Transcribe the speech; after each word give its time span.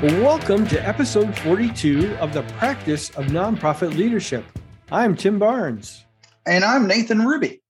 Welcome 0.00 0.64
to 0.68 0.80
episode 0.86 1.36
42 1.38 2.14
of 2.20 2.32
the 2.32 2.42
Practice 2.56 3.10
of 3.16 3.26
Nonprofit 3.26 3.96
Leadership. 3.96 4.44
I'm 4.92 5.16
Tim 5.16 5.40
Barnes. 5.40 6.04
And 6.46 6.64
I'm 6.64 6.86
Nathan 6.86 7.26
Ruby. 7.26 7.60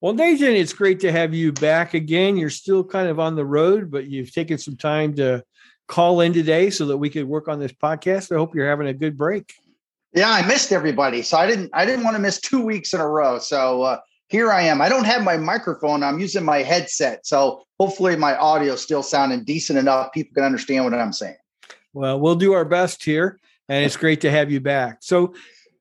Well, 0.00 0.14
Nathan, 0.14 0.54
it's 0.54 0.72
great 0.72 0.98
to 1.00 1.12
have 1.12 1.34
you 1.34 1.52
back 1.52 1.92
again. 1.92 2.38
You're 2.38 2.48
still 2.48 2.84
kind 2.84 3.10
of 3.10 3.20
on 3.20 3.36
the 3.36 3.44
road, 3.44 3.90
but 3.90 4.06
you've 4.06 4.32
taken 4.32 4.56
some 4.56 4.78
time 4.78 5.12
to 5.16 5.44
call 5.86 6.22
in 6.22 6.32
today 6.32 6.70
so 6.70 6.86
that 6.86 6.96
we 6.96 7.10
could 7.10 7.26
work 7.28 7.48
on 7.48 7.58
this 7.58 7.72
podcast. 7.72 8.32
I 8.32 8.38
hope 8.38 8.54
you're 8.54 8.66
having 8.66 8.86
a 8.86 8.94
good 8.94 9.18
break. 9.18 9.52
Yeah, 10.14 10.30
I 10.30 10.46
missed 10.46 10.72
everybody. 10.72 11.20
So 11.20 11.36
I 11.36 11.46
didn't 11.46 11.68
I 11.74 11.84
didn't 11.84 12.04
want 12.04 12.16
to 12.16 12.22
miss 12.22 12.40
two 12.40 12.64
weeks 12.64 12.94
in 12.94 13.00
a 13.00 13.06
row. 13.06 13.38
So 13.38 13.82
uh, 13.82 14.00
here 14.28 14.50
I 14.50 14.62
am. 14.62 14.80
I 14.80 14.88
don't 14.88 15.04
have 15.04 15.22
my 15.22 15.36
microphone. 15.36 16.02
I'm 16.02 16.18
using 16.18 16.46
my 16.46 16.62
headset. 16.62 17.26
So 17.26 17.62
hopefully 17.78 18.16
my 18.16 18.36
audio 18.36 18.74
still 18.74 19.02
sounding 19.02 19.44
decent 19.44 19.78
enough. 19.78 20.12
People 20.14 20.32
can 20.32 20.44
understand 20.44 20.84
what 20.84 20.94
I'm 20.94 21.12
saying. 21.12 21.36
Well, 21.94 22.18
we'll 22.18 22.34
do 22.34 22.52
our 22.52 22.64
best 22.64 23.04
here, 23.04 23.38
and 23.68 23.84
it's 23.84 23.96
great 23.96 24.20
to 24.22 24.30
have 24.30 24.50
you 24.50 24.60
back. 24.60 24.98
So 25.00 25.34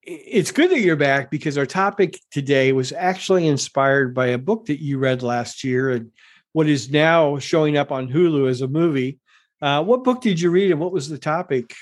it's 0.03 0.51
good 0.51 0.69
that 0.69 0.81
you're 0.81 0.95
back 0.95 1.31
because 1.31 1.57
our 1.57 1.65
topic 1.65 2.19
today 2.29 2.71
was 2.71 2.91
actually 2.91 3.47
inspired 3.47 4.13
by 4.13 4.27
a 4.27 4.37
book 4.37 4.67
that 4.67 4.81
you 4.81 4.99
read 4.99 5.23
last 5.23 5.63
year 5.63 5.89
and 5.89 6.11
what 6.51 6.67
is 6.67 6.91
now 6.91 7.39
showing 7.39 7.77
up 7.77 7.91
on 7.91 8.07
Hulu 8.07 8.47
as 8.47 8.61
a 8.61 8.67
movie. 8.67 9.19
Uh, 9.59 9.83
what 9.83 10.03
book 10.03 10.21
did 10.21 10.39
you 10.39 10.51
read 10.51 10.71
and 10.71 10.79
what 10.79 10.91
was 10.91 11.09
the 11.09 11.17
topic? 11.17 11.73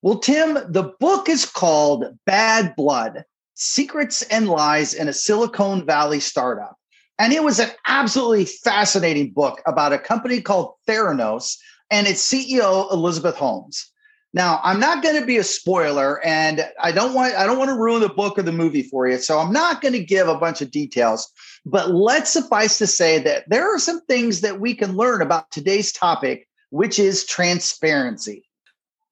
Well, 0.00 0.18
Tim, 0.18 0.54
the 0.68 0.94
book 0.98 1.28
is 1.28 1.44
called 1.44 2.06
Bad 2.24 2.74
Blood 2.76 3.24
Secrets 3.54 4.22
and 4.22 4.48
Lies 4.48 4.94
in 4.94 5.08
a 5.08 5.12
Silicon 5.12 5.84
Valley 5.84 6.20
Startup. 6.20 6.76
And 7.18 7.32
it 7.32 7.42
was 7.42 7.60
an 7.60 7.70
absolutely 7.86 8.46
fascinating 8.46 9.32
book 9.32 9.60
about 9.66 9.92
a 9.92 9.98
company 9.98 10.40
called 10.40 10.74
Theranos 10.88 11.58
and 11.90 12.06
its 12.06 12.26
CEO 12.26 12.90
Elizabeth 12.92 13.36
Holmes. 13.36 13.90
Now, 14.32 14.60
I'm 14.64 14.80
not 14.80 15.00
going 15.00 15.18
to 15.18 15.24
be 15.24 15.36
a 15.36 15.44
spoiler, 15.44 16.20
and 16.24 16.68
I 16.82 16.90
don't 16.90 17.14
want 17.14 17.34
I 17.34 17.46
don't 17.46 17.56
want 17.56 17.70
to 17.70 17.76
ruin 17.76 18.00
the 18.00 18.08
book 18.08 18.36
or 18.36 18.42
the 18.42 18.50
movie 18.50 18.82
for 18.82 19.06
you, 19.06 19.18
so 19.18 19.38
I'm 19.38 19.52
not 19.52 19.80
going 19.80 19.94
to 19.94 20.04
give 20.04 20.26
a 20.26 20.36
bunch 20.36 20.60
of 20.60 20.72
details. 20.72 21.30
But 21.64 21.92
let's 21.92 22.32
suffice 22.32 22.76
to 22.78 22.86
say 22.86 23.20
that 23.20 23.48
there 23.48 23.72
are 23.72 23.78
some 23.78 24.00
things 24.06 24.40
that 24.40 24.60
we 24.60 24.74
can 24.74 24.96
learn 24.96 25.22
about 25.22 25.50
today's 25.52 25.92
topic, 25.92 26.48
which 26.70 26.98
is 26.98 27.24
transparency. 27.24 28.44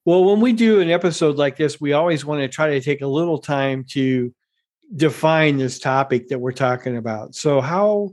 Well, 0.05 0.25
when 0.25 0.41
we 0.41 0.53
do 0.53 0.81
an 0.81 0.91
episode 0.91 1.37
like 1.37 1.57
this, 1.57 1.81
we 1.81 1.93
always 1.93 2.25
want 2.25 2.41
to 2.41 2.49
try 2.49 2.71
to 2.71 2.81
take 2.81 3.03
a 3.03 3.07
little 3.07 3.39
time 3.39 3.85
to 3.91 4.35
define 4.97 5.57
this 5.57 5.79
topic 5.79 6.29
that 6.29 6.41
we're 6.41 6.51
talking 6.51 6.97
about. 6.97 7.37
So 7.37 7.61
how 7.61 8.11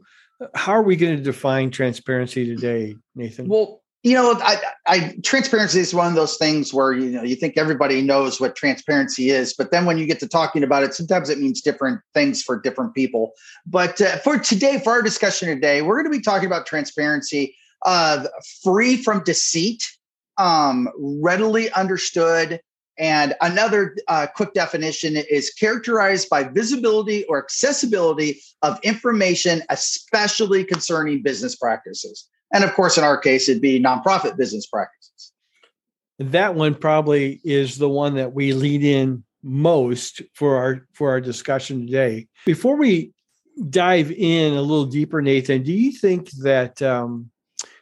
how 0.53 0.73
are 0.73 0.83
we 0.83 0.95
going 0.95 1.17
to 1.17 1.23
define 1.23 1.71
transparency 1.71 2.45
today, 2.45 2.95
Nathan? 3.15 3.49
Well, 3.49 3.81
you 4.03 4.13
know, 4.13 4.33
I, 4.41 4.61
I, 4.87 5.15
transparency 5.23 5.79
is 5.79 5.93
one 5.93 6.07
of 6.07 6.15
those 6.15 6.37
things 6.37 6.73
where 6.73 6.93
you 6.93 7.09
know 7.09 7.23
you 7.23 7.35
think 7.35 7.57
everybody 7.57 8.01
knows 8.01 8.39
what 8.39 8.55
transparency 8.55 9.29
is, 9.29 9.53
but 9.53 9.71
then 9.71 9.85
when 9.85 9.97
you 9.97 10.05
get 10.05 10.19
to 10.21 10.27
talking 10.27 10.63
about 10.63 10.83
it, 10.83 10.93
sometimes 10.93 11.29
it 11.29 11.37
means 11.37 11.61
different 11.61 11.99
things 12.13 12.41
for 12.41 12.59
different 12.59 12.93
people. 12.93 13.33
But 13.65 13.99
uh, 13.99 14.17
for 14.17 14.39
today, 14.39 14.79
for 14.79 14.91
our 14.91 15.01
discussion 15.01 15.49
today, 15.49 15.81
we're 15.81 16.01
going 16.01 16.11
to 16.11 16.17
be 16.17 16.23
talking 16.23 16.45
about 16.45 16.65
transparency, 16.65 17.55
uh, 17.85 18.25
free 18.63 18.95
from 18.95 19.21
deceit, 19.25 19.83
um, 20.37 20.87
readily 20.97 21.69
understood, 21.71 22.61
and 22.99 23.33
another 23.41 23.95
uh, 24.09 24.27
quick 24.35 24.53
definition 24.53 25.15
is 25.15 25.49
characterized 25.51 26.29
by 26.29 26.43
visibility 26.43 27.23
or 27.25 27.41
accessibility 27.41 28.41
of 28.61 28.77
information, 28.83 29.63
especially 29.69 30.65
concerning 30.65 31.23
business 31.23 31.55
practices. 31.55 32.27
And 32.53 32.63
of 32.63 32.73
course, 32.73 32.97
in 32.97 33.05
our 33.05 33.17
case, 33.17 33.47
it'd 33.47 33.61
be 33.61 33.81
nonprofit 33.81 34.35
business 34.35 34.65
practices. 34.65 35.31
That 36.19 36.55
one 36.55 36.75
probably 36.75 37.39
is 37.45 37.77
the 37.77 37.87
one 37.87 38.15
that 38.15 38.33
we 38.33 38.51
lead 38.51 38.83
in 38.83 39.23
most 39.41 40.21
for 40.33 40.57
our 40.57 40.85
for 40.93 41.09
our 41.11 41.21
discussion 41.21 41.85
today. 41.85 42.27
Before 42.45 42.75
we 42.75 43.13
dive 43.69 44.11
in 44.11 44.53
a 44.53 44.61
little 44.61 44.85
deeper, 44.85 45.21
Nathan, 45.21 45.63
do 45.63 45.71
you 45.71 45.93
think 45.93 46.29
that 46.31 46.81
um, 46.81 47.31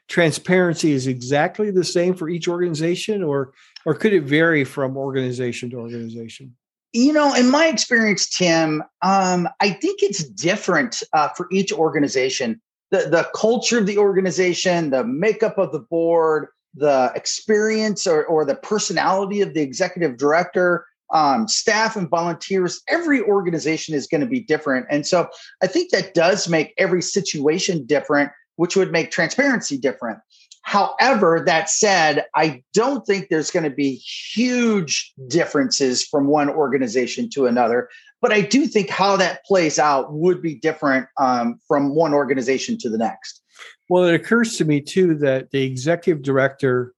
transparency 0.07 0.91
is 0.91 1.07
exactly 1.07 1.71
the 1.71 1.83
same 1.83 2.13
for 2.13 2.29
each 2.29 2.47
organization, 2.47 3.23
or 3.23 3.53
or 3.87 3.95
could 3.95 4.13
it 4.13 4.23
vary 4.23 4.63
from 4.63 4.97
organization 4.97 5.71
to 5.71 5.77
organization? 5.77 6.55
You 6.93 7.13
know, 7.13 7.33
in 7.33 7.49
my 7.49 7.67
experience, 7.67 8.29
Tim, 8.29 8.83
um, 9.01 9.47
I 9.59 9.71
think 9.71 10.03
it's 10.03 10.23
different 10.23 11.01
uh, 11.13 11.29
for 11.29 11.47
each 11.51 11.71
organization 11.71 12.61
the, 12.91 12.99
the 13.09 13.29
culture 13.35 13.77
of 13.77 13.85
the 13.85 13.97
organization, 13.97 14.91
the 14.91 15.03
makeup 15.03 15.57
of 15.57 15.71
the 15.71 15.79
board, 15.79 16.47
the 16.73 17.11
experience 17.15 18.07
or, 18.07 18.25
or 18.25 18.45
the 18.45 18.55
personality 18.55 19.41
of 19.41 19.53
the 19.53 19.61
executive 19.61 20.17
director, 20.17 20.85
um, 21.13 21.47
staff 21.47 21.95
and 21.95 22.09
volunteers, 22.09 22.81
every 22.87 23.21
organization 23.21 23.95
is 23.95 24.07
going 24.07 24.21
to 24.21 24.27
be 24.27 24.41
different. 24.41 24.85
And 24.89 25.05
so 25.05 25.27
I 25.61 25.67
think 25.67 25.91
that 25.91 26.13
does 26.13 26.47
make 26.47 26.73
every 26.77 27.01
situation 27.01 27.85
different, 27.85 28.31
which 28.55 28.75
would 28.75 28.91
make 28.91 29.11
transparency 29.11 29.77
different. 29.77 30.19
However, 30.67 31.41
that 31.45 31.69
said, 31.69 32.25
I 32.35 32.61
don't 32.73 33.05
think 33.07 33.29
there's 33.29 33.51
going 33.51 33.63
to 33.63 33.69
be 33.69 33.95
huge 33.95 35.13
differences 35.29 36.03
from 36.03 36.27
one 36.27 36.49
organization 36.49 37.29
to 37.29 37.45
another. 37.45 37.87
But 38.21 38.33
I 38.33 38.41
do 38.41 38.65
think 38.67 38.89
how 38.89 39.15
that 39.15 39.45
plays 39.45 39.79
out 39.79 40.11
would 40.11 40.41
be 40.41 40.55
different 40.55 41.07
um, 41.15 41.57
from 41.69 41.95
one 41.95 42.13
organization 42.13 42.77
to 42.79 42.89
the 42.89 42.97
next. 42.97 43.41
Well, 43.89 44.03
it 44.03 44.15
occurs 44.15 44.57
to 44.57 44.65
me 44.65 44.81
too 44.81 45.15
that 45.19 45.51
the 45.51 45.63
executive 45.63 46.21
director, 46.21 46.93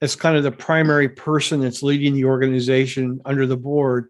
as 0.00 0.16
kind 0.16 0.38
of 0.38 0.42
the 0.42 0.50
primary 0.50 1.10
person 1.10 1.60
that's 1.60 1.82
leading 1.82 2.14
the 2.14 2.24
organization 2.24 3.20
under 3.26 3.46
the 3.46 3.58
board, 3.58 4.08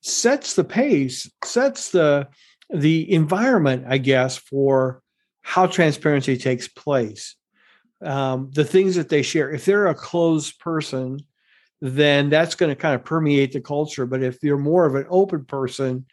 sets 0.00 0.54
the 0.54 0.64
pace, 0.64 1.30
sets 1.44 1.90
the 1.90 2.26
the 2.70 3.12
environment, 3.12 3.84
I 3.86 3.98
guess, 3.98 4.38
for 4.38 5.02
how 5.42 5.66
transparency 5.66 6.38
takes 6.38 6.66
place. 6.66 7.36
Um, 8.00 8.50
the 8.54 8.64
things 8.64 8.94
that 8.94 9.08
they 9.08 9.22
share. 9.22 9.50
If 9.50 9.64
they're 9.64 9.88
a 9.88 9.94
closed 9.94 10.58
person, 10.60 11.20
then 11.80 12.28
that's 12.28 12.54
going 12.54 12.70
to 12.70 12.76
kind 12.76 12.94
of 12.94 13.04
permeate 13.04 13.52
the 13.52 13.60
culture. 13.60 14.06
But 14.06 14.22
if 14.22 14.42
you're 14.42 14.58
more 14.58 14.86
of 14.86 14.94
an 14.94 15.06
open 15.08 15.44
person, 15.44 16.06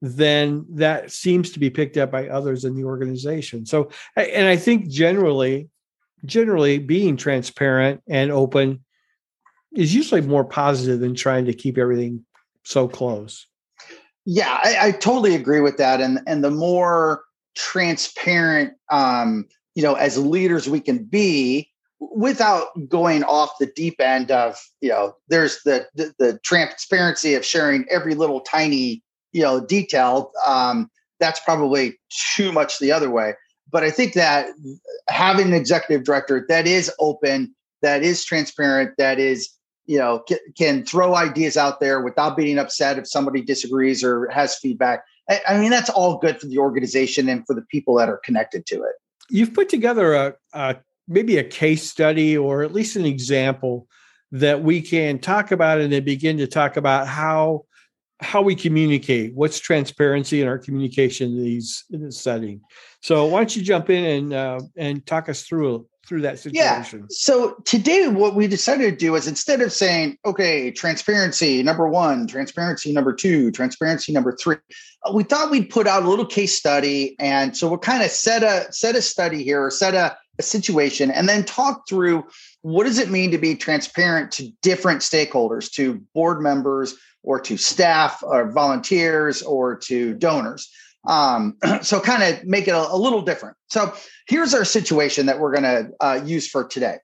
then 0.00 0.64
that 0.70 1.10
seems 1.10 1.50
to 1.52 1.58
be 1.58 1.70
picked 1.70 1.96
up 1.96 2.10
by 2.10 2.28
others 2.28 2.64
in 2.64 2.74
the 2.74 2.84
organization. 2.84 3.66
So, 3.66 3.90
and 4.16 4.46
I 4.46 4.56
think 4.56 4.88
generally, 4.88 5.68
generally 6.24 6.78
being 6.78 7.16
transparent 7.16 8.02
and 8.08 8.30
open 8.30 8.84
is 9.74 9.94
usually 9.94 10.20
more 10.20 10.44
positive 10.44 11.00
than 11.00 11.14
trying 11.14 11.44
to 11.46 11.52
keep 11.52 11.78
everything 11.78 12.24
so 12.64 12.88
close. 12.88 13.46
Yeah, 14.24 14.58
I, 14.62 14.88
I 14.88 14.92
totally 14.92 15.34
agree 15.34 15.60
with 15.60 15.78
that. 15.78 16.00
And 16.00 16.20
and 16.26 16.44
the 16.44 16.50
more 16.50 17.24
transparent, 17.56 18.74
um, 18.90 19.46
you 19.78 19.84
know, 19.84 19.94
as 19.94 20.18
leaders 20.18 20.68
we 20.68 20.80
can 20.80 21.04
be, 21.04 21.70
without 22.00 22.66
going 22.88 23.22
off 23.22 23.52
the 23.60 23.66
deep 23.76 24.00
end 24.00 24.32
of 24.32 24.58
you 24.80 24.88
know 24.88 25.14
there's 25.28 25.62
the 25.62 25.86
the, 25.94 26.12
the 26.18 26.38
transparency 26.42 27.34
of 27.34 27.44
sharing 27.44 27.84
every 27.88 28.16
little 28.16 28.40
tiny 28.40 29.04
you 29.30 29.40
know 29.40 29.64
detail. 29.64 30.32
Um, 30.44 30.90
that's 31.20 31.38
probably 31.38 31.96
too 32.34 32.50
much 32.50 32.80
the 32.80 32.90
other 32.90 33.08
way. 33.08 33.34
But 33.70 33.84
i 33.84 33.90
think 33.90 34.14
that 34.14 34.46
having 35.08 35.46
an 35.46 35.54
executive 35.54 36.04
director 36.04 36.44
that 36.48 36.66
is 36.66 36.90
open 36.98 37.54
that 37.80 38.02
is 38.02 38.24
transparent 38.24 38.96
that 38.98 39.20
is 39.20 39.48
you 39.86 39.98
know 39.98 40.24
can, 40.26 40.38
can 40.56 40.84
throw 40.84 41.14
ideas 41.14 41.56
out 41.56 41.78
there 41.78 42.00
without 42.02 42.36
being 42.36 42.58
upset 42.58 42.98
if 42.98 43.06
somebody 43.06 43.42
disagrees 43.42 44.02
or 44.02 44.28
has 44.30 44.56
feedback. 44.56 45.04
I, 45.30 45.40
I 45.46 45.60
mean 45.60 45.70
that's 45.70 45.90
all 45.90 46.18
good 46.18 46.40
for 46.40 46.46
the 46.46 46.58
organization 46.58 47.28
and 47.28 47.46
for 47.46 47.54
the 47.54 47.62
people 47.70 47.94
that 47.98 48.08
are 48.08 48.20
connected 48.24 48.66
to 48.66 48.82
it 48.82 48.96
you've 49.30 49.54
put 49.54 49.68
together 49.68 50.14
a, 50.14 50.34
a 50.52 50.76
maybe 51.06 51.38
a 51.38 51.44
case 51.44 51.88
study 51.88 52.36
or 52.36 52.62
at 52.62 52.72
least 52.72 52.96
an 52.96 53.06
example 53.06 53.88
that 54.32 54.62
we 54.62 54.82
can 54.82 55.18
talk 55.18 55.52
about 55.52 55.80
and 55.80 55.92
then 55.92 56.04
begin 56.04 56.36
to 56.38 56.46
talk 56.46 56.76
about 56.76 57.06
how 57.06 57.64
how 58.20 58.42
we 58.42 58.54
communicate 58.54 59.32
what's 59.34 59.60
transparency 59.60 60.42
in 60.42 60.48
our 60.48 60.58
communication 60.58 61.30
in 61.30 61.42
these 61.42 61.84
in 61.90 62.02
this 62.02 62.20
setting. 62.20 62.60
So 63.00 63.26
why 63.26 63.38
don't 63.38 63.54
you 63.54 63.62
jump 63.62 63.90
in 63.90 64.04
and 64.04 64.32
uh, 64.32 64.60
and 64.76 65.06
talk 65.06 65.28
us 65.28 65.42
through 65.42 65.86
through 66.08 66.22
that 66.22 66.38
situation 66.38 67.00
yeah. 67.00 67.06
so 67.10 67.54
today 67.64 68.08
what 68.08 68.34
we 68.34 68.46
decided 68.46 68.90
to 68.90 68.96
do 68.96 69.14
is 69.14 69.28
instead 69.28 69.60
of 69.60 69.70
saying 69.72 70.16
okay 70.24 70.70
transparency 70.70 71.62
number 71.62 71.86
one 71.86 72.26
transparency 72.26 72.92
number 72.92 73.12
two 73.12 73.50
transparency 73.50 74.10
number 74.10 74.34
three 74.34 74.56
uh, 75.04 75.12
we 75.12 75.22
thought 75.22 75.50
we'd 75.50 75.68
put 75.68 75.86
out 75.86 76.02
a 76.02 76.08
little 76.08 76.26
case 76.26 76.56
study 76.56 77.14
and 77.18 77.56
so 77.56 77.68
we'll 77.68 77.78
kind 77.78 78.02
of 78.02 78.10
set 78.10 78.42
a 78.42 78.72
set 78.72 78.96
a 78.96 79.02
study 79.02 79.44
here 79.44 79.62
or 79.62 79.70
set 79.70 79.94
a 79.94 80.16
a 80.38 80.42
situation 80.42 81.10
and 81.10 81.28
then 81.28 81.44
talk 81.44 81.88
through 81.88 82.24
what 82.62 82.84
does 82.84 82.98
it 82.98 83.10
mean 83.10 83.30
to 83.30 83.38
be 83.38 83.54
transparent 83.54 84.30
to 84.30 84.48
different 84.62 85.00
stakeholders 85.00 85.70
to 85.70 86.00
board 86.14 86.40
members 86.40 86.94
or 87.24 87.40
to 87.40 87.56
staff 87.56 88.22
or 88.22 88.50
volunteers 88.50 89.42
or 89.42 89.76
to 89.76 90.14
donors 90.14 90.70
um, 91.08 91.56
so 91.82 92.00
kind 92.00 92.22
of 92.22 92.44
make 92.44 92.68
it 92.68 92.74
a, 92.74 92.92
a, 92.92 92.96
little 92.96 93.22
different 93.22 93.56
so 93.68 93.92
here's 94.28 94.54
our 94.54 94.64
situation 94.64 95.26
that 95.26 95.40
we're 95.40 95.52
going 95.52 95.64
to 95.64 95.90
uh, 96.00 96.20
use 96.24 96.48
for 96.48 96.64
today 96.64 96.98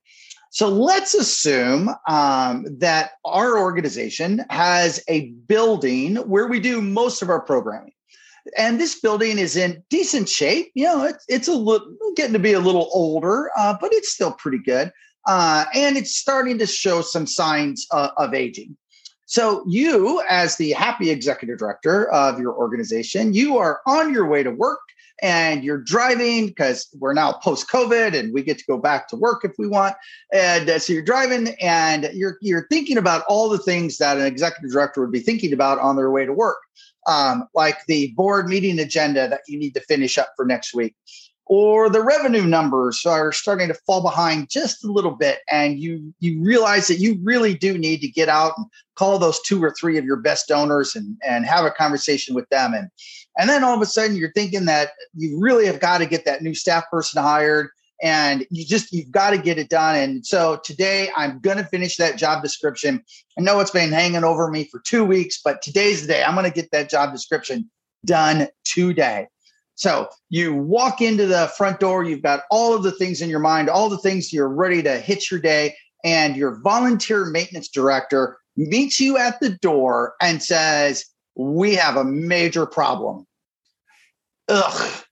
So 0.50 0.68
let's 0.68 1.14
assume 1.14 1.90
um, 2.06 2.64
that 2.78 3.10
our 3.24 3.58
organization 3.58 4.44
has 4.50 5.02
a 5.08 5.30
building 5.48 6.14
where 6.14 6.46
we 6.46 6.60
do 6.60 6.80
most 6.80 7.22
of 7.22 7.28
our 7.28 7.40
programming. 7.40 7.90
And 8.56 8.78
this 8.78 9.00
building 9.00 9.38
is 9.38 9.56
in 9.56 9.82
decent 9.90 10.28
shape. 10.28 10.70
You 10.74 10.84
know, 10.84 11.04
it's, 11.04 11.24
it's 11.28 11.48
a 11.48 11.54
little 11.54 11.96
getting 12.14 12.34
to 12.34 12.38
be 12.38 12.52
a 12.52 12.60
little 12.60 12.88
older, 12.92 13.50
uh, 13.58 13.76
but 13.80 13.92
it's 13.92 14.12
still 14.12 14.32
pretty 14.32 14.58
good. 14.58 14.92
Uh, 15.26 15.64
and 15.74 15.96
it's 15.96 16.14
starting 16.14 16.58
to 16.58 16.66
show 16.66 17.00
some 17.00 17.26
signs 17.26 17.86
uh, 17.90 18.10
of 18.16 18.32
aging. 18.32 18.76
So, 19.26 19.64
you, 19.66 20.22
as 20.28 20.56
the 20.56 20.72
happy 20.72 21.10
executive 21.10 21.58
director 21.58 22.10
of 22.12 22.38
your 22.38 22.54
organization, 22.54 23.32
you 23.32 23.56
are 23.58 23.80
on 23.86 24.12
your 24.12 24.26
way 24.26 24.42
to 24.42 24.50
work 24.50 24.80
and 25.22 25.64
you're 25.64 25.78
driving 25.78 26.48
because 26.48 26.88
we're 26.98 27.14
now 27.14 27.32
post 27.32 27.68
COVID 27.70 28.18
and 28.18 28.34
we 28.34 28.42
get 28.42 28.58
to 28.58 28.64
go 28.66 28.76
back 28.76 29.08
to 29.08 29.16
work 29.16 29.44
if 29.44 29.52
we 29.58 29.66
want. 29.66 29.94
And 30.32 30.68
uh, 30.68 30.78
so 30.78 30.92
you're 30.92 31.02
driving 31.02 31.54
and 31.60 32.10
you're 32.12 32.36
you're 32.40 32.66
thinking 32.68 32.98
about 32.98 33.24
all 33.28 33.48
the 33.48 33.58
things 33.58 33.98
that 33.98 34.18
an 34.18 34.26
executive 34.26 34.70
director 34.70 35.00
would 35.00 35.12
be 35.12 35.20
thinking 35.20 35.52
about 35.52 35.78
on 35.78 35.96
their 35.96 36.10
way 36.10 36.26
to 36.26 36.32
work, 36.32 36.58
um, 37.06 37.48
like 37.54 37.86
the 37.86 38.12
board 38.16 38.48
meeting 38.48 38.78
agenda 38.78 39.28
that 39.28 39.40
you 39.48 39.58
need 39.58 39.74
to 39.74 39.80
finish 39.80 40.18
up 40.18 40.32
for 40.36 40.44
next 40.44 40.74
week, 40.74 40.94
or 41.46 41.90
the 41.90 42.02
revenue 42.02 42.44
numbers 42.44 43.04
are 43.04 43.32
starting 43.32 43.68
to 43.68 43.74
fall 43.86 44.02
behind 44.02 44.48
just 44.48 44.84
a 44.84 44.90
little 44.90 45.10
bit 45.10 45.40
and 45.50 45.78
you 45.78 46.14
you 46.20 46.42
realize 46.42 46.88
that 46.88 46.98
you 46.98 47.18
really 47.22 47.54
do 47.54 47.76
need 47.76 48.00
to 48.00 48.08
get 48.08 48.28
out 48.28 48.54
and 48.56 48.66
call 48.96 49.18
those 49.18 49.40
two 49.42 49.62
or 49.62 49.72
three 49.72 49.98
of 49.98 50.04
your 50.04 50.16
best 50.16 50.48
donors 50.48 50.94
and 50.94 51.16
and 51.26 51.44
have 51.44 51.64
a 51.64 51.70
conversation 51.70 52.34
with 52.34 52.48
them. 52.48 52.72
And 52.72 52.88
and 53.38 53.48
then 53.48 53.62
all 53.62 53.74
of 53.74 53.82
a 53.82 53.86
sudden 53.86 54.16
you're 54.16 54.32
thinking 54.32 54.64
that 54.66 54.90
you 55.14 55.38
really 55.38 55.66
have 55.66 55.80
got 55.80 55.98
to 55.98 56.06
get 56.06 56.24
that 56.24 56.42
new 56.42 56.54
staff 56.54 56.84
person 56.90 57.22
hired 57.22 57.68
and 58.02 58.46
you 58.50 58.64
just 58.64 58.92
you've 58.92 59.10
got 59.10 59.30
to 59.30 59.38
get 59.38 59.58
it 59.58 59.68
done. 59.68 59.96
And 59.96 60.26
so 60.26 60.60
today 60.64 61.10
i'm 61.16 61.40
going 61.40 61.58
to 61.58 61.64
finish 61.64 61.96
that 61.96 62.16
job 62.16 62.42
description. 62.42 63.02
I 63.38 63.42
know 63.42 63.60
it's 63.60 63.70
been 63.70 63.92
hanging 63.92 64.24
over 64.24 64.50
me 64.50 64.64
for 64.64 64.80
two 64.80 65.04
weeks 65.04 65.40
but 65.44 65.60
today's 65.60 66.02
the 66.02 66.08
day. 66.08 66.24
I'm 66.24 66.34
going 66.34 66.50
to 66.50 66.54
get 66.54 66.70
that 66.70 66.88
job 66.88 67.12
description 67.12 67.70
done 68.06 68.48
today 68.64 69.28
so 69.76 70.08
you 70.30 70.54
walk 70.54 71.00
into 71.00 71.26
the 71.26 71.52
front 71.56 71.80
door, 71.80 72.04
you've 72.04 72.22
got 72.22 72.44
all 72.50 72.74
of 72.74 72.82
the 72.82 72.92
things 72.92 73.20
in 73.20 73.28
your 73.28 73.40
mind, 73.40 73.68
all 73.68 73.88
the 73.88 73.98
things 73.98 74.32
you're 74.32 74.48
ready 74.48 74.82
to 74.82 74.98
hit 74.98 75.30
your 75.30 75.40
day, 75.40 75.74
and 76.04 76.36
your 76.36 76.60
volunteer 76.60 77.24
maintenance 77.26 77.68
director 77.68 78.38
meets 78.56 79.00
you 79.00 79.18
at 79.18 79.40
the 79.40 79.50
door 79.50 80.14
and 80.20 80.42
says, 80.42 81.04
We 81.34 81.74
have 81.74 81.96
a 81.96 82.04
major 82.04 82.66
problem. 82.66 83.26
Ugh. 84.48 85.04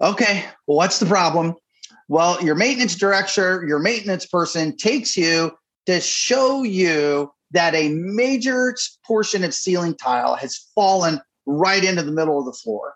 Okay, 0.00 0.44
what's 0.66 0.98
the 0.98 1.06
problem? 1.06 1.54
Well, 2.08 2.40
your 2.44 2.54
maintenance 2.54 2.94
director, 2.94 3.64
your 3.66 3.80
maintenance 3.80 4.26
person 4.26 4.76
takes 4.76 5.16
you 5.16 5.52
to 5.86 6.00
show 6.00 6.62
you 6.62 7.32
that 7.52 7.74
a 7.74 7.88
major 7.88 8.76
portion 9.04 9.42
of 9.42 9.54
ceiling 9.54 9.96
tile 9.96 10.36
has 10.36 10.68
fallen 10.74 11.20
right 11.46 11.82
into 11.82 12.02
the 12.02 12.12
middle 12.12 12.38
of 12.38 12.44
the 12.44 12.52
floor 12.52 12.94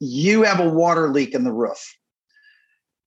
you 0.00 0.42
have 0.42 0.60
a 0.60 0.68
water 0.68 1.08
leak 1.08 1.34
in 1.34 1.44
the 1.44 1.52
roof. 1.52 1.94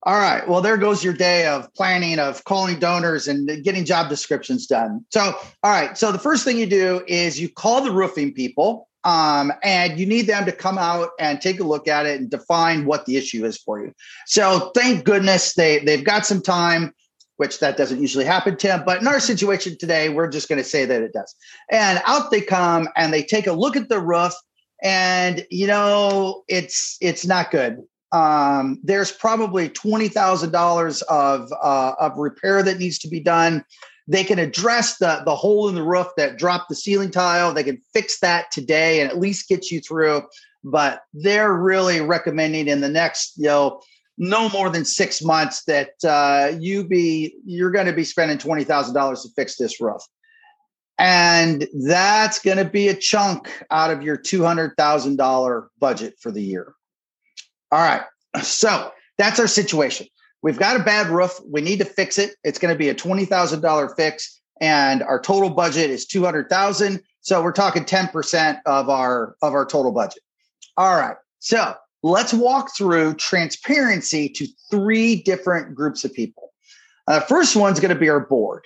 All 0.03 0.19
right. 0.19 0.47
Well, 0.47 0.61
there 0.61 0.77
goes 0.77 1.03
your 1.03 1.13
day 1.13 1.45
of 1.45 1.71
planning, 1.75 2.17
of 2.17 2.43
calling 2.45 2.79
donors 2.79 3.27
and 3.27 3.63
getting 3.63 3.85
job 3.85 4.09
descriptions 4.09 4.65
done. 4.65 5.05
So, 5.11 5.21
all 5.21 5.71
right. 5.71 5.95
So, 5.95 6.11
the 6.11 6.17
first 6.17 6.43
thing 6.43 6.57
you 6.57 6.65
do 6.65 7.03
is 7.07 7.39
you 7.39 7.49
call 7.49 7.83
the 7.83 7.91
roofing 7.91 8.33
people 8.33 8.89
um, 9.03 9.53
and 9.61 9.99
you 9.99 10.07
need 10.07 10.23
them 10.23 10.45
to 10.45 10.51
come 10.51 10.79
out 10.79 11.09
and 11.19 11.39
take 11.39 11.59
a 11.59 11.63
look 11.63 11.88
at 11.88 12.07
it 12.07 12.19
and 12.19 12.31
define 12.31 12.85
what 12.85 13.05
the 13.05 13.15
issue 13.15 13.45
is 13.45 13.59
for 13.59 13.79
you. 13.79 13.93
So, 14.25 14.71
thank 14.73 15.05
goodness 15.05 15.53
they, 15.53 15.85
they've 15.85 16.03
got 16.03 16.25
some 16.25 16.41
time, 16.41 16.95
which 17.38 17.59
that 17.59 17.77
doesn't 17.77 18.01
usually 18.01 18.25
happen, 18.25 18.57
Tim. 18.57 18.81
But 18.83 19.01
in 19.01 19.07
our 19.07 19.19
situation 19.19 19.77
today, 19.77 20.09
we're 20.09 20.29
just 20.29 20.49
going 20.49 20.57
to 20.57 20.67
say 20.67 20.83
that 20.83 21.03
it 21.03 21.13
does. 21.13 21.35
And 21.69 22.01
out 22.07 22.31
they 22.31 22.41
come 22.41 22.89
and 22.95 23.13
they 23.13 23.21
take 23.21 23.45
a 23.45 23.53
look 23.53 23.75
at 23.75 23.88
the 23.88 23.99
roof 23.99 24.33
and 24.81 25.45
you 25.50 25.68
know 25.68 26.44
it's 26.48 26.98
it's 27.01 27.25
not 27.25 27.51
good 27.51 27.78
um, 28.12 28.80
there's 28.83 29.12
probably 29.12 29.69
twenty 29.69 30.07
thousand 30.07 30.51
dollars 30.51 31.01
of 31.04 31.51
uh, 31.62 31.94
of 32.00 32.18
repair 32.18 32.62
that 32.63 32.78
needs 32.78 33.00
to 33.00 33.07
be 33.07 33.19
done. 33.19 33.63
They 34.07 34.24
can 34.24 34.39
address 34.39 34.98
the 34.98 35.22
the 35.25 35.36
hole 35.36 35.69
in 35.69 35.75
the 35.75 35.83
roof 35.83 36.07
that 36.18 36.38
dropped 36.38 36.69
the 36.69 36.75
ceiling 36.75 37.12
tile. 37.12 37.54
They 37.54 37.63
can 37.63 37.81
fix 37.94 38.19
that 38.19 38.51
today 38.51 39.01
and 39.01 39.10
at 39.10 39.19
least 39.19 39.48
get 39.48 39.72
you 39.72 39.80
through. 39.80 40.24
But 40.63 41.01
they're 41.13 41.54
really 41.54 42.01
recommending 42.01 42.68
in 42.68 42.81
the 42.81 42.89
next 42.89 43.34
you 43.38 43.45
know 43.45 43.81
no 44.18 44.50
more 44.50 44.69
than 44.69 44.84
six 44.84 45.24
months 45.24 45.63
that 45.63 45.92
uh, 46.04 46.51
you 46.60 46.84
be 46.84 47.34
you're 47.45 47.72
going 47.72 47.88
to 47.88 47.94
be 47.94 48.04
spending 48.04 48.38
twenty 48.38 48.66
thousand 48.66 48.94
dollars 48.94 49.24
to 49.24 49.30
fix 49.38 49.56
this 49.56 49.80
roof. 49.80 50.01
And 51.01 51.68
that's 51.74 52.38
going 52.38 52.57
to 52.57 52.65
be 52.65 52.88
a 52.88 52.94
chunk 52.94 53.51
out 53.71 53.89
of 53.89 54.03
your 54.03 54.18
$200,000 54.18 55.68
budget 55.80 56.13
for 56.19 56.31
the 56.31 56.44
year. 56.44 56.75
All 57.71 57.80
right. 57.80 58.03
So 58.44 58.92
that's 59.18 59.39
our 59.39 59.48
situation. 59.48 60.06
We've 60.44 60.59
got 60.59 60.80
a 60.80 60.83
bad 60.83 61.07
roof. 61.07 61.39
We 61.45 61.62
need 61.62 61.80
to 61.80 61.86
fix 61.86 62.19
it. 62.19 62.36
It's 62.44 62.59
going 62.59 62.74
to 62.74 62.77
be 62.77 62.89
a 62.89 62.95
$20,000 62.95 63.95
fix 63.95 64.42
and 64.62 65.01
our 65.01 65.19
total 65.19 65.50
budget 65.50 65.89
is 65.89 66.06
200,000. 66.06 67.01
So 67.21 67.42
we're 67.42 67.51
talking 67.51 67.83
10% 67.83 68.62
of 68.68 68.88
our 68.88 69.36
of 69.42 69.53
our 69.53 69.65
total 69.65 69.92
budget. 69.92 70.21
All 70.77 70.95
right. 70.95 71.18
So, 71.39 71.74
let's 72.03 72.33
walk 72.33 72.69
through 72.77 73.15
transparency 73.15 74.30
to 74.30 74.48
three 74.69 75.15
different 75.15 75.75
groups 75.75 76.06
of 76.06 76.13
people. 76.13 76.53
Uh, 77.07 77.19
first 77.19 77.56
one's 77.56 77.80
going 77.80 77.94
to 77.94 78.00
be 78.00 78.09
our 78.09 78.19
board. 78.19 78.65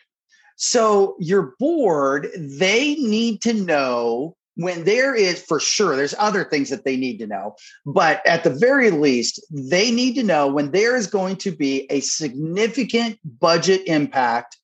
So 0.56 1.16
your 1.20 1.54
board, 1.60 2.28
they 2.38 2.96
need 2.96 3.42
to 3.42 3.54
know 3.54 4.36
when 4.56 4.86
there 4.86 5.14
is 5.14 5.42
for 5.42 5.60
sure 5.60 5.98
there's 5.98 6.16
other 6.18 6.46
things 6.46 6.70
that 6.70 6.86
they 6.86 6.96
need 6.96 7.18
to 7.18 7.28
know 7.28 7.54
but 7.86 8.26
at 8.26 8.46
the 8.46 8.50
very 8.50 8.90
least 8.90 9.46
they 9.52 9.92
need 9.92 10.16
to 10.16 10.24
know 10.24 10.48
when 10.48 10.72
there 10.72 10.96
is 10.96 11.08
going 11.08 11.36
to 11.36 11.52
be 11.52 11.86
a 11.92 12.00
significant 12.00 13.20
budget 13.42 13.82
impact 13.86 14.58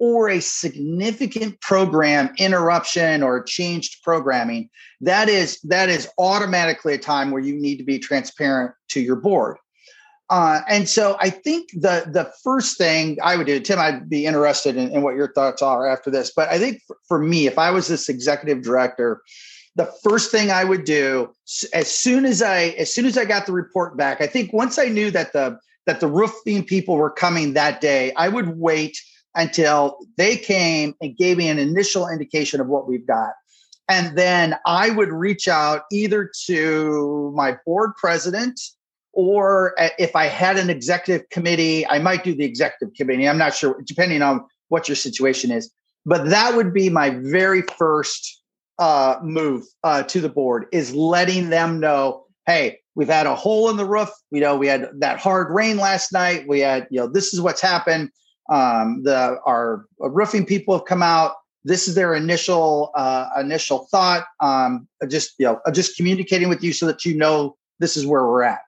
or 0.00 0.30
a 0.30 0.40
significant 0.40 1.60
program 1.60 2.30
interruption 2.38 3.22
or 3.22 3.42
changed 3.42 4.02
programming. 4.02 4.70
That 5.02 5.28
is 5.28 5.60
that 5.60 5.90
is 5.90 6.08
automatically 6.18 6.94
a 6.94 6.98
time 6.98 7.30
where 7.30 7.42
you 7.42 7.54
need 7.54 7.76
to 7.76 7.84
be 7.84 7.98
transparent 7.98 8.72
to 8.88 9.00
your 9.00 9.16
board 9.16 9.58
uh, 10.30 10.60
and 10.68 10.88
so 10.88 11.16
I 11.18 11.28
think 11.28 11.70
the 11.72 12.04
the 12.06 12.32
first 12.44 12.78
thing 12.78 13.18
I 13.20 13.36
would 13.36 13.48
do, 13.48 13.58
Tim, 13.58 13.80
I'd 13.80 14.08
be 14.08 14.26
interested 14.26 14.76
in, 14.76 14.92
in 14.92 15.02
what 15.02 15.16
your 15.16 15.32
thoughts 15.32 15.60
are 15.60 15.88
after 15.88 16.08
this. 16.08 16.32
But 16.34 16.48
I 16.48 16.58
think 16.58 16.80
for, 16.86 16.96
for 17.08 17.18
me, 17.18 17.48
if 17.48 17.58
I 17.58 17.72
was 17.72 17.88
this 17.88 18.08
executive 18.08 18.62
director, 18.62 19.22
the 19.74 19.92
first 20.04 20.30
thing 20.30 20.52
I 20.52 20.62
would 20.62 20.84
do 20.84 21.32
as 21.74 21.90
soon 21.90 22.24
as 22.24 22.42
I 22.42 22.76
as 22.78 22.94
soon 22.94 23.06
as 23.06 23.18
I 23.18 23.24
got 23.24 23.46
the 23.46 23.52
report 23.52 23.96
back, 23.96 24.20
I 24.20 24.28
think 24.28 24.52
once 24.52 24.78
I 24.78 24.84
knew 24.84 25.10
that 25.10 25.32
the 25.32 25.58
that 25.86 25.98
the 25.98 26.06
roofing 26.06 26.64
people 26.64 26.94
were 26.94 27.10
coming 27.10 27.54
that 27.54 27.80
day, 27.80 28.12
I 28.14 28.28
would 28.28 28.56
wait 28.56 28.96
until 29.34 29.98
they 30.16 30.36
came 30.36 30.94
and 31.00 31.16
gave 31.16 31.38
me 31.38 31.48
an 31.48 31.58
initial 31.58 32.08
indication 32.08 32.60
of 32.60 32.68
what 32.68 32.86
we've 32.86 33.06
got. 33.06 33.30
And 33.88 34.16
then 34.16 34.54
I 34.64 34.90
would 34.90 35.08
reach 35.08 35.48
out 35.48 35.82
either 35.90 36.30
to 36.46 37.32
my 37.34 37.56
board 37.66 37.96
president 37.96 38.60
or 39.12 39.78
uh, 39.80 39.88
if 39.98 40.14
I 40.14 40.26
had 40.26 40.56
an 40.56 40.70
executive 40.70 41.28
committee, 41.30 41.86
I 41.86 41.98
might 41.98 42.24
do 42.24 42.34
the 42.34 42.44
executive 42.44 42.94
committee. 42.94 43.28
I'm 43.28 43.38
not 43.38 43.54
sure, 43.54 43.80
depending 43.84 44.22
on 44.22 44.44
what 44.68 44.88
your 44.88 44.96
situation 44.96 45.50
is. 45.50 45.70
But 46.06 46.30
that 46.30 46.56
would 46.56 46.72
be 46.72 46.88
my 46.88 47.10
very 47.10 47.62
first 47.62 48.40
uh, 48.78 49.18
move 49.22 49.64
uh, 49.84 50.02
to 50.04 50.20
the 50.20 50.28
board 50.28 50.66
is 50.72 50.94
letting 50.94 51.50
them 51.50 51.78
know, 51.78 52.24
hey, 52.46 52.78
we've 52.94 53.08
had 53.08 53.26
a 53.26 53.34
hole 53.34 53.68
in 53.68 53.76
the 53.76 53.84
roof. 53.84 54.08
You 54.30 54.40
know, 54.40 54.56
we 54.56 54.66
had 54.66 54.88
that 55.00 55.20
hard 55.20 55.50
rain 55.50 55.76
last 55.76 56.12
night. 56.12 56.48
We 56.48 56.60
had, 56.60 56.88
you 56.90 56.98
know, 56.98 57.06
this 57.06 57.34
is 57.34 57.40
what's 57.40 57.60
happened. 57.60 58.10
Um, 58.48 59.02
the 59.04 59.38
our 59.46 59.84
roofing 59.98 60.46
people 60.46 60.76
have 60.76 60.86
come 60.86 61.02
out. 61.02 61.34
This 61.62 61.86
is 61.86 61.94
their 61.94 62.14
initial 62.14 62.90
uh, 62.96 63.28
initial 63.38 63.86
thought. 63.90 64.24
Um, 64.40 64.88
just 65.08 65.34
you 65.38 65.46
know, 65.46 65.60
just 65.72 65.96
communicating 65.96 66.48
with 66.48 66.64
you 66.64 66.72
so 66.72 66.86
that 66.86 67.04
you 67.04 67.16
know 67.16 67.56
this 67.78 67.96
is 67.96 68.06
where 68.06 68.24
we're 68.24 68.42
at. 68.42 68.60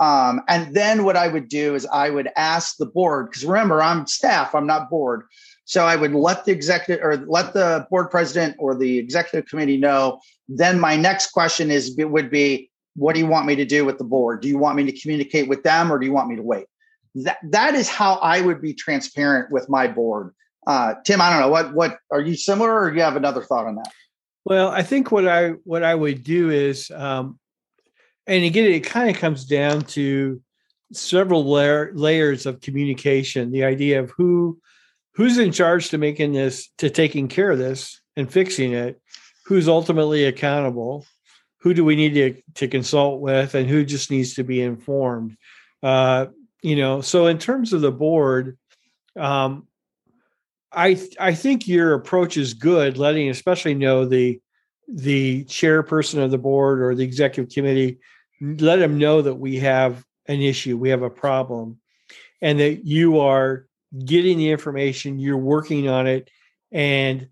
Um, 0.00 0.40
and 0.48 0.74
then 0.74 1.04
what 1.04 1.16
I 1.16 1.28
would 1.28 1.48
do 1.48 1.74
is 1.74 1.86
I 1.86 2.08
would 2.08 2.30
ask 2.36 2.78
the 2.78 2.86
board, 2.86 3.30
because 3.30 3.44
remember, 3.44 3.82
I'm 3.82 4.06
staff, 4.06 4.54
I'm 4.54 4.66
not 4.66 4.88
board. 4.88 5.24
So 5.66 5.84
I 5.84 5.94
would 5.94 6.14
let 6.14 6.46
the 6.46 6.52
executive 6.52 7.04
or 7.04 7.18
let 7.28 7.52
the 7.52 7.86
board 7.90 8.10
president 8.10 8.56
or 8.58 8.74
the 8.74 8.98
executive 8.98 9.48
committee 9.48 9.76
know. 9.76 10.20
Then 10.48 10.80
my 10.80 10.96
next 10.96 11.30
question 11.30 11.70
is 11.70 11.94
would 11.96 12.30
be, 12.30 12.70
what 12.96 13.14
do 13.14 13.20
you 13.20 13.26
want 13.26 13.46
me 13.46 13.56
to 13.56 13.64
do 13.64 13.84
with 13.84 13.98
the 13.98 14.04
board? 14.04 14.40
Do 14.40 14.48
you 14.48 14.58
want 14.58 14.76
me 14.76 14.84
to 14.90 15.00
communicate 15.00 15.48
with 15.48 15.62
them 15.62 15.92
or 15.92 15.98
do 15.98 16.06
you 16.06 16.12
want 16.12 16.28
me 16.28 16.36
to 16.36 16.42
wait? 16.42 16.66
That 17.14 17.38
that 17.50 17.74
is 17.74 17.88
how 17.88 18.14
I 18.14 18.40
would 18.40 18.62
be 18.62 18.72
transparent 18.72 19.50
with 19.50 19.68
my 19.68 19.86
board. 19.86 20.32
Uh, 20.66 20.94
Tim, 21.04 21.20
I 21.20 21.30
don't 21.30 21.40
know 21.40 21.48
what 21.48 21.74
what 21.74 21.98
are 22.10 22.20
you 22.20 22.36
similar 22.36 22.72
or 22.72 22.94
you 22.94 23.02
have 23.02 23.16
another 23.16 23.42
thought 23.42 23.66
on 23.66 23.76
that? 23.76 23.90
Well, 24.44 24.68
I 24.68 24.82
think 24.82 25.12
what 25.12 25.28
I 25.28 25.50
what 25.64 25.82
I 25.82 25.94
would 25.94 26.24
do 26.24 26.50
is 26.50 26.90
um, 26.90 27.38
and 28.26 28.44
again, 28.44 28.64
it 28.64 28.84
kind 28.84 29.10
of 29.10 29.16
comes 29.16 29.44
down 29.44 29.82
to 29.82 30.40
several 30.92 31.44
layer, 31.44 31.90
layers 31.94 32.46
of 32.46 32.60
communication. 32.60 33.50
The 33.50 33.64
idea 33.64 34.00
of 34.00 34.10
who 34.10 34.60
who's 35.14 35.38
in 35.38 35.52
charge 35.52 35.90
to 35.90 35.98
making 35.98 36.32
this 36.32 36.68
to 36.78 36.90
taking 36.90 37.28
care 37.28 37.50
of 37.50 37.58
this 37.58 38.00
and 38.16 38.32
fixing 38.32 38.72
it 38.72 39.00
who's 39.46 39.68
ultimately 39.68 40.24
accountable 40.24 41.04
who 41.58 41.74
do 41.74 41.84
we 41.84 41.94
need 41.94 42.14
to, 42.14 42.42
to 42.54 42.68
consult 42.68 43.20
with 43.20 43.54
and 43.54 43.68
who 43.68 43.84
just 43.84 44.10
needs 44.10 44.34
to 44.34 44.44
be 44.44 44.62
informed 44.62 45.36
uh, 45.82 46.26
you 46.62 46.76
know 46.76 47.00
so 47.00 47.26
in 47.26 47.38
terms 47.38 47.72
of 47.72 47.80
the 47.80 47.92
board 47.92 48.56
um, 49.16 49.66
i 50.72 50.98
i 51.18 51.34
think 51.34 51.66
your 51.66 51.94
approach 51.94 52.36
is 52.36 52.54
good 52.54 52.96
letting 52.96 53.28
especially 53.28 53.74
know 53.74 54.04
the 54.04 54.40
the 54.92 55.44
chairperson 55.44 56.22
of 56.22 56.30
the 56.30 56.38
board 56.38 56.82
or 56.82 56.94
the 56.94 57.04
executive 57.04 57.52
committee 57.52 57.98
let 58.40 58.76
them 58.76 58.98
know 58.98 59.22
that 59.22 59.34
we 59.34 59.58
have 59.58 60.04
an 60.26 60.40
issue 60.40 60.76
we 60.76 60.90
have 60.90 61.02
a 61.02 61.10
problem 61.10 61.78
and 62.42 62.58
that 62.58 62.84
you 62.86 63.20
are 63.20 63.66
getting 64.04 64.38
the 64.38 64.50
information 64.50 65.18
you're 65.18 65.36
working 65.36 65.88
on 65.88 66.06
it. 66.06 66.30
And 66.72 67.28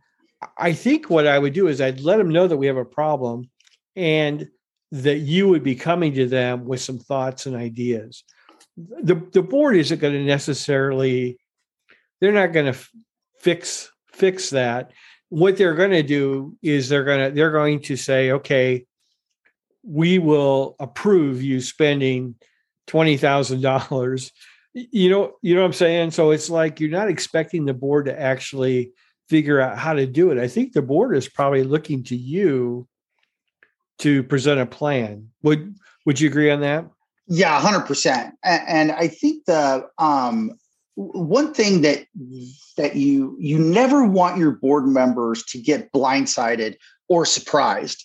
i 0.57 0.73
think 0.73 1.11
what 1.11 1.27
i 1.27 1.37
would 1.37 1.53
do 1.53 1.67
is 1.67 1.81
i'd 1.81 2.01
let 2.01 2.17
them 2.17 2.29
know 2.29 2.47
that 2.47 2.57
we 2.57 2.69
have 2.69 2.77
a 2.77 2.85
problem 2.85 3.51
and 3.97 4.49
that 4.93 5.19
you 5.19 5.49
would 5.49 5.63
be 5.63 5.75
coming 5.75 6.15
to 6.15 6.27
them 6.27 6.65
with 6.65 6.81
some 6.81 6.99
thoughts 6.99 7.47
and 7.47 7.57
ideas. 7.57 8.25
The 8.77 9.17
the 9.33 9.43
board 9.43 9.77
isn't 9.77 10.01
going 10.01 10.15
to 10.15 10.25
necessarily 10.25 11.39
they're 12.21 12.33
not 12.33 12.53
going 12.53 12.67
to 12.67 12.79
f- 12.79 12.91
fix 13.41 13.91
fix 14.13 14.51
that 14.51 14.93
what 15.31 15.57
they're 15.57 15.75
going 15.75 15.91
to 15.91 16.03
do 16.03 16.57
is 16.63 16.89
they're 16.89 17.05
going 17.05 17.29
to 17.29 17.35
they're 17.35 17.53
going 17.53 17.81
to 17.81 17.97
say 17.97 18.31
okay 18.31 18.85
we 19.83 20.19
will 20.19 20.77
approve 20.81 21.43
you 21.43 21.61
spending 21.61 22.35
$20,000 22.89 24.31
you 24.75 25.11
know 25.11 25.33
you 25.43 25.55
know 25.55 25.63
what 25.63 25.69
I'm 25.69 25.73
saying? 25.73 26.11
So 26.13 26.31
it's 26.31 26.51
like 26.51 26.81
you're 26.81 26.91
not 26.91 27.09
expecting 27.09 27.65
the 27.65 27.75
board 27.75 28.07
to 28.07 28.21
actually 28.21 28.93
figure 29.29 29.61
out 29.61 29.79
how 29.79 29.93
to 29.93 30.07
do 30.07 30.31
it. 30.31 30.39
I 30.39 30.49
think 30.49 30.73
the 30.73 30.83
board 30.83 31.17
is 31.17 31.29
probably 31.29 31.65
looking 31.65 32.05
to 32.05 32.17
you 32.17 32.87
to 33.99 34.23
present 34.23 34.61
a 34.61 34.67
plan. 34.67 35.29
Would 35.43 35.75
would 36.07 36.21
you 36.21 36.29
agree 36.29 36.51
on 36.51 36.61
that? 36.61 36.87
Yeah, 37.27 37.61
hundred 37.61 37.87
percent. 37.87 38.35
And 38.45 38.93
I 38.93 39.09
think 39.09 39.45
the 39.47 39.87
um, 39.99 40.53
one 40.99 41.55
thing 41.55 41.83
that 41.83 42.07
that 42.77 42.97
you 42.97 43.37
you 43.39 43.57
never 43.57 44.05
want 44.05 44.37
your 44.37 44.51
board 44.51 44.85
members 44.85 45.45
to 45.45 45.59
get 45.59 45.93
blindsided 45.93 46.77
or 47.09 47.25
surprised. 47.25 48.05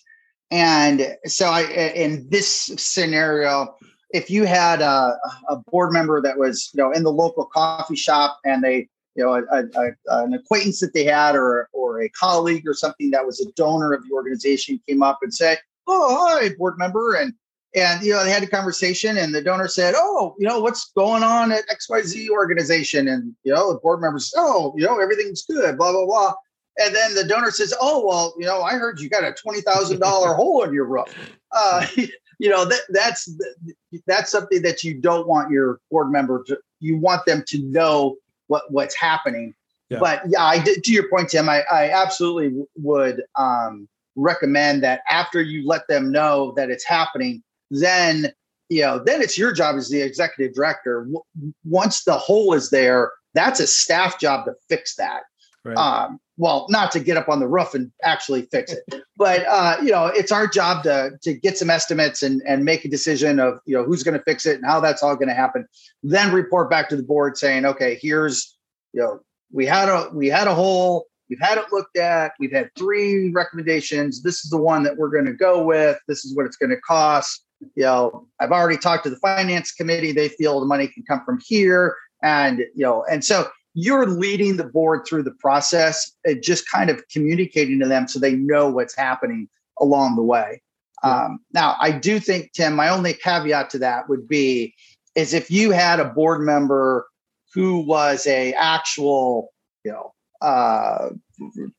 And 0.52 1.16
so, 1.24 1.48
I 1.48 1.62
in 1.62 2.28
this 2.30 2.70
scenario, 2.76 3.76
if 4.10 4.30
you 4.30 4.44
had 4.44 4.80
a, 4.80 5.18
a 5.48 5.56
board 5.72 5.92
member 5.92 6.22
that 6.22 6.38
was 6.38 6.70
you 6.72 6.82
know 6.82 6.92
in 6.92 7.02
the 7.02 7.10
local 7.10 7.46
coffee 7.46 7.96
shop 7.96 8.38
and 8.44 8.62
they 8.62 8.88
you 9.16 9.24
know 9.24 9.44
a, 9.50 9.64
a, 9.76 10.22
an 10.22 10.34
acquaintance 10.34 10.78
that 10.78 10.94
they 10.94 11.04
had 11.04 11.34
or 11.34 11.68
or 11.72 12.00
a 12.00 12.08
colleague 12.10 12.62
or 12.64 12.74
something 12.74 13.10
that 13.10 13.26
was 13.26 13.40
a 13.40 13.50
donor 13.52 13.92
of 13.92 14.04
the 14.06 14.14
organization 14.14 14.80
came 14.88 15.02
up 15.02 15.18
and 15.22 15.34
said, 15.34 15.58
"Oh, 15.88 16.28
hi, 16.28 16.50
board 16.56 16.78
member," 16.78 17.14
and 17.14 17.34
and 17.74 18.02
you 18.02 18.12
know 18.12 18.24
they 18.24 18.30
had 18.30 18.42
a 18.42 18.46
conversation 18.46 19.16
and 19.16 19.34
the 19.34 19.42
donor 19.42 19.68
said 19.68 19.94
oh 19.96 20.34
you 20.38 20.46
know 20.46 20.60
what's 20.60 20.92
going 20.92 21.22
on 21.22 21.52
at 21.52 21.64
xyz 21.68 22.28
organization? 22.28 23.08
And 23.08 23.34
you 23.42 23.52
know 23.52 23.72
the 23.72 23.78
board 23.80 24.00
members 24.00 24.32
oh 24.36 24.74
you 24.76 24.84
know 24.84 24.98
everything's 24.98 25.44
good 25.44 25.76
blah 25.76 25.92
blah 25.92 26.06
blah. 26.06 26.34
And 26.78 26.94
then 26.94 27.14
the 27.14 27.24
donor 27.24 27.50
says 27.50 27.74
oh 27.80 28.04
well 28.06 28.34
you 28.38 28.46
know 28.46 28.62
i 28.62 28.74
heard 28.74 29.00
you 29.00 29.08
got 29.08 29.24
a 29.24 29.32
$20000 29.32 30.00
hole 30.36 30.62
in 30.62 30.72
your 30.72 30.86
roof 30.86 31.06
uh, 31.52 31.86
you 32.38 32.48
know 32.48 32.64
that 32.64 32.80
that's 32.90 33.28
that's 34.06 34.30
something 34.30 34.62
that 34.62 34.84
you 34.84 34.94
don't 34.94 35.26
want 35.26 35.50
your 35.50 35.80
board 35.90 36.10
member 36.10 36.42
to 36.44 36.58
you 36.80 36.96
want 36.96 37.24
them 37.26 37.42
to 37.48 37.58
know 37.64 38.16
what 38.46 38.70
what's 38.70 38.94
happening. 38.94 39.54
Yeah. 39.90 39.98
but 39.98 40.22
yeah 40.28 40.42
i 40.42 40.58
did 40.58 40.82
to 40.84 40.92
your 40.92 41.10
point 41.10 41.28
tim 41.28 41.48
i, 41.48 41.62
I 41.70 41.90
absolutely 41.90 42.64
would 42.76 43.22
um, 43.36 43.86
recommend 44.16 44.82
that 44.82 45.02
after 45.10 45.42
you 45.42 45.66
let 45.66 45.86
them 45.88 46.10
know 46.10 46.54
that 46.56 46.70
it's 46.70 46.86
happening 46.86 47.42
then 47.80 48.32
you 48.68 48.82
know 48.82 49.02
then 49.04 49.22
it's 49.22 49.38
your 49.38 49.52
job 49.52 49.76
as 49.76 49.90
the 49.90 50.00
executive 50.00 50.54
director. 50.54 51.08
Once 51.64 52.04
the 52.04 52.14
hole 52.14 52.54
is 52.54 52.70
there 52.70 53.12
that's 53.34 53.60
a 53.60 53.66
staff 53.66 54.18
job 54.18 54.46
to 54.46 54.54
fix 54.68 54.94
that. 54.96 55.22
Right. 55.66 55.78
um, 55.78 56.20
well 56.36 56.66
not 56.68 56.92
to 56.92 57.00
get 57.00 57.16
up 57.16 57.30
on 57.30 57.40
the 57.40 57.48
roof 57.48 57.72
and 57.72 57.90
actually 58.02 58.42
fix 58.52 58.70
it 58.70 59.02
but 59.16 59.46
uh, 59.46 59.76
you 59.82 59.92
know 59.92 60.06
it's 60.06 60.30
our 60.30 60.46
job 60.46 60.82
to 60.82 61.12
to 61.22 61.32
get 61.32 61.56
some 61.56 61.70
estimates 61.70 62.22
and 62.22 62.42
and 62.46 62.64
make 62.64 62.84
a 62.84 62.88
decision 62.88 63.40
of 63.40 63.58
you 63.64 63.74
know 63.74 63.82
who's 63.82 64.02
going 64.02 64.16
to 64.16 64.24
fix 64.24 64.44
it 64.44 64.56
and 64.56 64.66
how 64.66 64.80
that's 64.80 65.02
all 65.02 65.16
going 65.16 65.28
to 65.28 65.34
happen. 65.34 65.66
Then 66.02 66.34
report 66.34 66.68
back 66.68 66.88
to 66.90 66.96
the 66.96 67.02
board 67.02 67.38
saying 67.38 67.64
okay 67.64 67.98
here's 68.00 68.56
you 68.92 69.00
know 69.00 69.20
we 69.52 69.64
had 69.64 69.88
a 69.88 70.10
we 70.12 70.28
had 70.28 70.48
a 70.48 70.54
hole 70.54 71.06
we've 71.30 71.40
had 71.40 71.56
it 71.56 71.72
looked 71.72 71.96
at 71.96 72.32
we've 72.38 72.52
had 72.52 72.70
three 72.76 73.30
recommendations. 73.30 74.22
This 74.22 74.44
is 74.44 74.50
the 74.50 74.60
one 74.60 74.82
that 74.82 74.96
we're 74.96 75.10
going 75.10 75.26
to 75.26 75.32
go 75.32 75.64
with. 75.64 75.98
This 76.08 76.24
is 76.24 76.36
what 76.36 76.46
it's 76.46 76.56
going 76.56 76.70
to 76.70 76.80
cost 76.80 77.43
you 77.60 77.82
know, 77.82 78.26
I've 78.40 78.52
already 78.52 78.78
talked 78.78 79.04
to 79.04 79.10
the 79.10 79.16
finance 79.16 79.72
committee. 79.72 80.12
They 80.12 80.28
feel 80.28 80.60
the 80.60 80.66
money 80.66 80.88
can 80.88 81.04
come 81.08 81.22
from 81.24 81.40
here. 81.44 81.96
And, 82.22 82.60
you 82.74 82.84
know, 82.84 83.04
and 83.10 83.24
so 83.24 83.48
you're 83.74 84.06
leading 84.06 84.56
the 84.56 84.64
board 84.64 85.04
through 85.06 85.24
the 85.24 85.34
process 85.40 86.12
and 86.24 86.42
just 86.42 86.70
kind 86.70 86.90
of 86.90 87.02
communicating 87.08 87.80
to 87.80 87.86
them 87.86 88.08
so 88.08 88.18
they 88.18 88.34
know 88.34 88.70
what's 88.70 88.96
happening 88.96 89.48
along 89.80 90.16
the 90.16 90.22
way. 90.22 90.62
Um, 91.02 91.40
now, 91.52 91.76
I 91.80 91.90
do 91.90 92.18
think, 92.18 92.52
Tim, 92.52 92.74
my 92.74 92.88
only 92.88 93.12
caveat 93.12 93.70
to 93.70 93.78
that 93.80 94.08
would 94.08 94.26
be 94.26 94.74
is 95.14 95.34
if 95.34 95.50
you 95.50 95.70
had 95.70 96.00
a 96.00 96.06
board 96.06 96.40
member 96.40 97.06
who 97.52 97.80
was 97.80 98.26
a 98.26 98.52
actual, 98.54 99.52
you 99.84 99.92
know, 99.92 100.12
uh, 100.40 101.10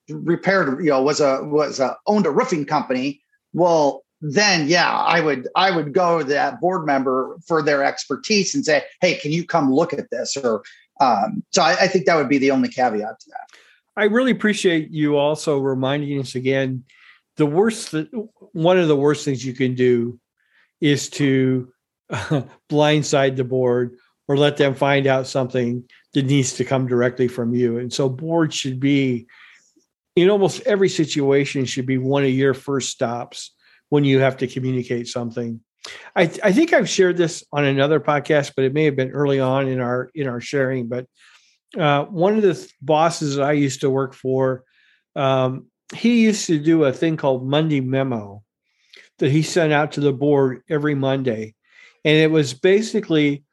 repaired, 0.10 0.84
you 0.84 0.90
know, 0.90 1.02
was 1.02 1.20
a 1.20 1.44
was 1.44 1.80
a 1.80 1.98
owned 2.08 2.26
a 2.26 2.32
roofing 2.32 2.66
company. 2.66 3.22
Well, 3.54 4.05
then 4.28 4.68
yeah, 4.68 4.92
I 4.92 5.22
would 5.22 5.48
I 5.56 5.72
would 5.72 5.94
go 5.94 6.20
to 6.20 6.26
that 6.26 6.60
board 6.60 6.86
member 6.86 7.38
for 7.46 7.62
their 7.62 7.84
expertise 7.84 8.56
and 8.56 8.66
say, 8.66 8.84
hey, 9.02 9.16
can 9.16 9.32
you 9.32 9.46
come 9.46 9.72
look 9.72 9.94
at 9.94 10.10
this? 10.10 10.36
Or 10.36 10.64
um, 11.00 11.44
so 11.52 11.62
I, 11.62 11.76
I 11.82 11.88
think 11.88 12.06
that 12.06 12.16
would 12.16 12.30
be 12.30 12.40
the 12.40 12.52
only 12.52 12.70
caveat 12.70 13.20
to 13.20 13.30
that. 13.30 13.58
I 13.98 14.06
really 14.06 14.32
appreciate 14.32 14.90
you 14.90 15.18
also 15.18 15.60
reminding 15.60 16.20
us 16.20 16.36
again. 16.36 16.84
The 17.38 17.46
worst, 17.46 17.94
one 18.54 18.80
of 18.80 18.88
the 18.88 18.96
worst 18.96 19.26
things 19.26 19.46
you 19.46 19.54
can 19.54 19.76
do 19.76 20.20
is 20.82 21.10
to 21.12 21.72
blindside 22.70 23.36
the 23.36 23.44
board 23.44 23.96
or 24.28 24.38
let 24.38 24.58
them 24.58 24.74
find 24.74 25.06
out 25.06 25.28
something 25.28 25.84
that 26.14 26.26
needs 26.26 26.54
to 26.54 26.66
come 26.66 26.88
directly 26.88 27.28
from 27.28 27.54
you. 27.54 27.78
And 27.78 27.94
so, 27.94 28.10
boards 28.10 28.56
should 28.56 28.80
be 28.80 29.28
in 30.16 30.30
almost 30.30 30.62
every 30.62 30.90
situation 30.90 31.66
should 31.66 31.86
be 31.86 31.98
one 31.98 32.24
of 32.24 32.30
your 32.30 32.54
first 32.54 32.90
stops 32.90 33.52
when 33.96 34.04
you 34.04 34.20
have 34.20 34.36
to 34.36 34.48
communicate 34.48 35.08
something. 35.08 35.62
I, 36.18 36.24
I 36.44 36.52
think 36.52 36.74
I've 36.74 36.90
shared 36.90 37.16
this 37.16 37.46
on 37.54 37.64
another 37.64 38.02
podcast, 38.02 38.52
but 38.54 38.66
it 38.66 38.74
may 38.74 38.84
have 38.84 38.98
been 38.98 39.12
early 39.12 39.40
on 39.40 39.70
in 39.70 39.80
our 39.80 40.10
in 40.14 40.28
our 40.28 40.42
sharing. 40.42 40.90
But 40.90 41.08
uh, 41.80 42.04
one 42.06 42.36
of 42.36 42.42
the 42.42 42.70
bosses 42.82 43.38
that 43.38 43.46
I 43.46 43.54
used 43.54 43.82
to 43.82 43.90
work 43.90 44.14
for, 44.14 44.66
um, 45.16 45.68
he 45.96 46.24
used 46.24 46.46
to 46.48 46.60
do 46.60 46.84
a 46.84 46.92
thing 46.92 47.16
called 47.16 47.48
Monday 47.48 47.80
memo 47.80 48.44
that 49.20 49.32
he 49.32 49.44
sent 49.44 49.72
out 49.72 49.94
to 49.94 50.02
the 50.02 50.12
board 50.12 50.62
every 50.70 50.94
Monday, 50.94 51.56
and 52.04 52.18
it 52.18 52.32
was 52.32 52.54
basically 52.54 53.46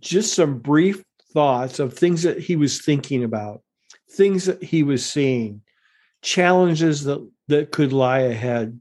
just 0.00 0.34
some 0.34 0.58
brief 0.58 1.02
thoughts 1.32 1.78
of 1.78 1.94
things 1.94 2.24
that 2.24 2.38
he 2.38 2.56
was 2.56 2.82
thinking 2.82 3.24
about, 3.24 3.62
things 4.10 4.44
that 4.44 4.62
he 4.62 4.82
was 4.82 5.02
seeing, 5.06 5.62
challenges 6.20 7.04
that 7.04 7.26
that 7.46 7.72
could 7.72 7.94
lie 7.94 8.20
ahead. 8.20 8.78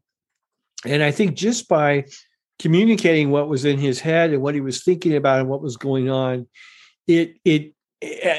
And 0.88 1.04
I 1.04 1.12
think 1.12 1.36
just 1.36 1.68
by 1.68 2.06
communicating 2.60 3.30
what 3.30 3.50
was 3.50 3.66
in 3.66 3.78
his 3.78 4.00
head 4.00 4.32
and 4.32 4.42
what 4.42 4.56
he 4.56 4.62
was 4.62 4.84
thinking 4.84 5.16
about 5.16 5.42
and 5.42 5.50
what 5.50 5.62
was 5.62 5.78
going 5.78 6.10
on, 6.10 6.48
it 7.08 7.36
it 7.46 7.74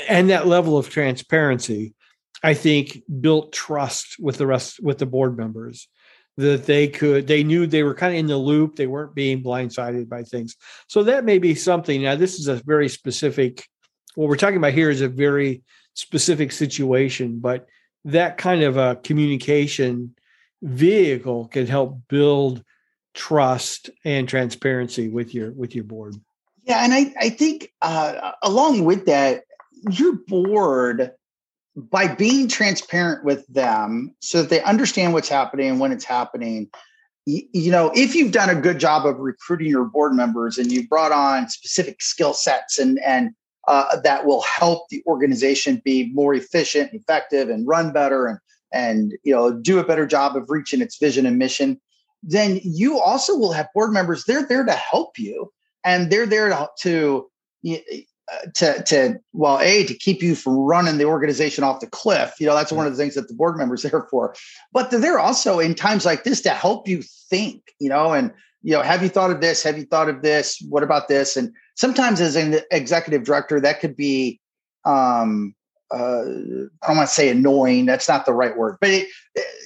and 0.09 0.31
that 0.31 0.47
level 0.47 0.77
of 0.77 0.89
transparency, 0.89 1.95
I 2.43 2.55
think 2.55 3.03
built 3.21 3.53
trust 3.53 4.17
with 4.19 4.39
the 4.39 4.47
rest 4.47 4.81
with 4.83 4.99
the 4.99 5.07
board 5.07 5.37
members 5.37 5.89
that 6.37 6.67
they 6.67 6.87
could 6.87 7.27
they 7.27 7.43
knew 7.43 7.67
they 7.67 7.83
were 7.83 7.95
kind 7.95 8.15
of 8.15 8.19
in 8.19 8.27
the 8.27 8.37
loop 8.37 8.77
they 8.77 8.87
weren't 8.87 9.15
being 9.15 9.43
blindsided 9.43 10.09
by 10.09 10.23
things. 10.23 10.57
So 10.87 11.03
that 11.03 11.25
may 11.25 11.39
be 11.39 11.55
something 11.55 12.03
now 12.03 12.15
this 12.15 12.39
is 12.39 12.47
a 12.47 12.63
very 12.65 12.89
specific 12.89 13.67
what 14.15 14.29
we're 14.29 14.37
talking 14.37 14.57
about 14.57 14.73
here 14.73 14.89
is 14.89 15.01
a 15.01 15.09
very 15.09 15.63
specific 15.95 16.53
situation 16.53 17.41
but 17.41 17.67
that 18.05 18.39
kind 18.39 18.63
of 18.63 18.77
a 18.77 18.97
communication 18.97 20.15
vehicle 20.63 21.47
can 21.49 21.67
help 21.67 21.99
build 22.09 22.65
trust 23.15 23.91
and 24.05 24.29
transparency 24.29 25.09
with 25.09 25.35
your 25.35 25.53
with 25.53 25.75
your 25.75 25.85
board. 25.85 26.17
Yeah 26.65 26.85
and 26.85 26.93
i 26.93 27.15
i 27.21 27.29
think 27.31 27.73
uh, 27.83 28.33
along 28.43 28.85
with 28.85 29.07
that 29.07 29.45
your 29.91 30.15
board 30.27 31.13
by 31.77 32.09
being 32.09 32.49
transparent 32.49 33.25
with 33.25 33.47
them 33.47 34.15
so 34.21 34.43
that 34.43 34.51
they 34.51 34.63
understand 34.63 35.13
what's 35.13 35.29
happening 35.29 35.71
and 35.71 35.81
when 35.81 35.93
it's 35.93 36.05
happening 36.05 36.69
you, 37.27 37.71
know 37.71 37.93
if 37.95 38.15
you've 38.15 38.33
done 38.33 38.51
a 38.51 38.61
good 38.61 38.79
job 38.79 39.07
of 39.07 39.19
recruiting 39.19 39.69
your 39.69 39.85
board 39.85 40.15
members 40.15 40.59
and 40.59 40.73
you 40.73 40.89
brought 40.89 41.13
on 41.13 41.49
specific 41.49 42.03
skill 42.03 42.35
sets 42.35 42.79
and 42.79 42.99
and 43.05 43.35
uh, 43.69 44.01
that 44.01 44.25
will 44.25 44.41
help 44.43 44.89
the 44.89 45.03
organization 45.07 45.81
be 45.85 46.11
more 46.15 46.33
efficient, 46.33 46.91
effective, 46.95 47.51
and 47.51 47.69
run 47.69 47.93
better, 47.93 48.27
and 48.27 48.39
and 48.73 49.15
you 49.25 49.35
know 49.35 49.53
do 49.53 49.79
a 49.79 49.85
better 49.85 50.07
job 50.07 50.37
of 50.37 50.51
reaching 50.51 50.81
its 50.81 50.99
vision 50.99 51.27
and 51.27 51.39
mission. 51.39 51.81
Then 52.23 52.61
you 52.63 52.99
also 52.99 53.37
will 53.37 53.53
have 53.53 53.69
board 53.75 53.93
members. 53.93 54.25
They're 54.25 54.47
there 54.47 54.65
to 54.65 54.73
help 54.73 55.19
you, 55.19 55.53
and 55.85 56.11
they're 56.11 56.27
there 56.27 56.49
to, 56.49 56.69
to 56.83 57.25
to 58.55 58.83
to 58.83 59.19
well 59.33 59.59
a 59.61 59.85
to 59.85 59.95
keep 59.95 60.23
you 60.23 60.35
from 60.35 60.57
running 60.57 60.99
the 60.99 61.05
organization 61.05 61.65
off 61.65 61.81
the 61.81 61.87
cliff 61.87 62.35
you 62.39 62.47
know 62.47 62.55
that's 62.55 62.73
one 62.73 62.87
of 62.87 62.93
the 62.93 62.99
things 62.99 63.15
that 63.15 63.29
the 63.29 63.35
board 63.35 63.57
members 63.57 63.85
are 63.85 63.89
there 63.91 64.07
for 64.11 64.35
but 64.73 64.91
they're 64.91 65.19
also 65.19 65.59
in 65.59 65.75
times 65.75 66.05
like 66.05 66.25
this 66.25 66.41
to 66.43 66.51
help 66.51 66.87
you 66.87 67.03
think 67.31 67.63
you 67.79 67.89
know 67.89 68.13
and 68.13 68.33
you 68.63 68.73
know 68.73 68.83
have 68.83 69.03
you 69.03 69.09
thought 69.09 69.31
of 69.31 69.41
this 69.41 69.63
have 69.63 69.79
you 69.79 69.85
thought 69.85 70.09
of 70.09 70.23
this 70.23 70.63
what 70.69 70.83
about 70.83 71.09
this 71.09 71.37
and 71.37 71.53
sometimes 71.75 72.21
as 72.21 72.37
an 72.37 72.61
executive 72.71 73.25
director 73.25 73.61
that 73.61 73.81
could 73.81 73.97
be 73.97 74.41
um 74.85 75.55
uh, 75.91 76.23
I 76.83 76.87
don't 76.87 76.97
want 76.97 77.09
to 77.09 77.15
say 77.15 77.29
annoying. 77.29 77.87
That's 77.87 78.09
not 78.09 78.27
the 78.27 78.33
right 78.33 78.57
word, 78.57 78.77
but 78.81 78.91
it, 78.91 79.09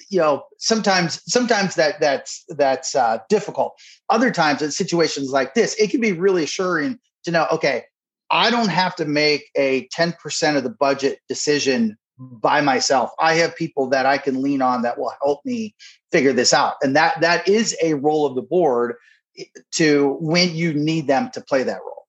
you 0.09 0.19
know, 0.19 0.45
sometimes, 0.59 1.23
sometimes 1.27 1.75
that 1.75 2.01
that's 2.01 2.45
that's 2.49 2.95
uh, 2.95 3.19
difficult. 3.29 3.75
Other 4.09 4.31
times, 4.31 4.63
in 4.63 4.71
situations 4.71 5.31
like 5.31 5.55
this, 5.55 5.75
it 5.81 5.91
can 5.91 6.01
be 6.01 6.13
really 6.13 6.45
assuring 6.45 6.99
to 7.25 7.31
know. 7.31 7.47
Okay, 7.53 7.85
I 8.31 8.51
don't 8.51 8.69
have 8.69 8.97
to 8.97 9.05
make 9.05 9.51
a 9.57 9.89
10% 9.89 10.57
of 10.57 10.63
the 10.63 10.71
budget 10.71 11.21
decision 11.29 11.97
by 12.19 12.61
myself. 12.61 13.11
I 13.19 13.35
have 13.35 13.55
people 13.55 13.89
that 13.91 14.07
I 14.07 14.19
can 14.19 14.43
lean 14.43 14.63
on 14.63 14.83
that 14.83 14.99
will 14.99 15.13
help 15.23 15.45
me 15.45 15.75
figure 16.11 16.33
this 16.33 16.53
out. 16.53 16.75
And 16.83 16.97
that 16.97 17.21
that 17.21 17.47
is 17.49 17.77
a 17.83 17.95
role 17.95 18.27
of 18.27 18.35
the 18.35 18.43
board 18.43 18.95
eh, 19.39 19.45
to 19.73 20.17
when 20.21 20.55
you 20.55 20.73
need 20.73 21.07
them 21.07 21.31
to 21.35 21.41
play 21.41 21.63
that 21.63 21.81
role. 21.81 22.02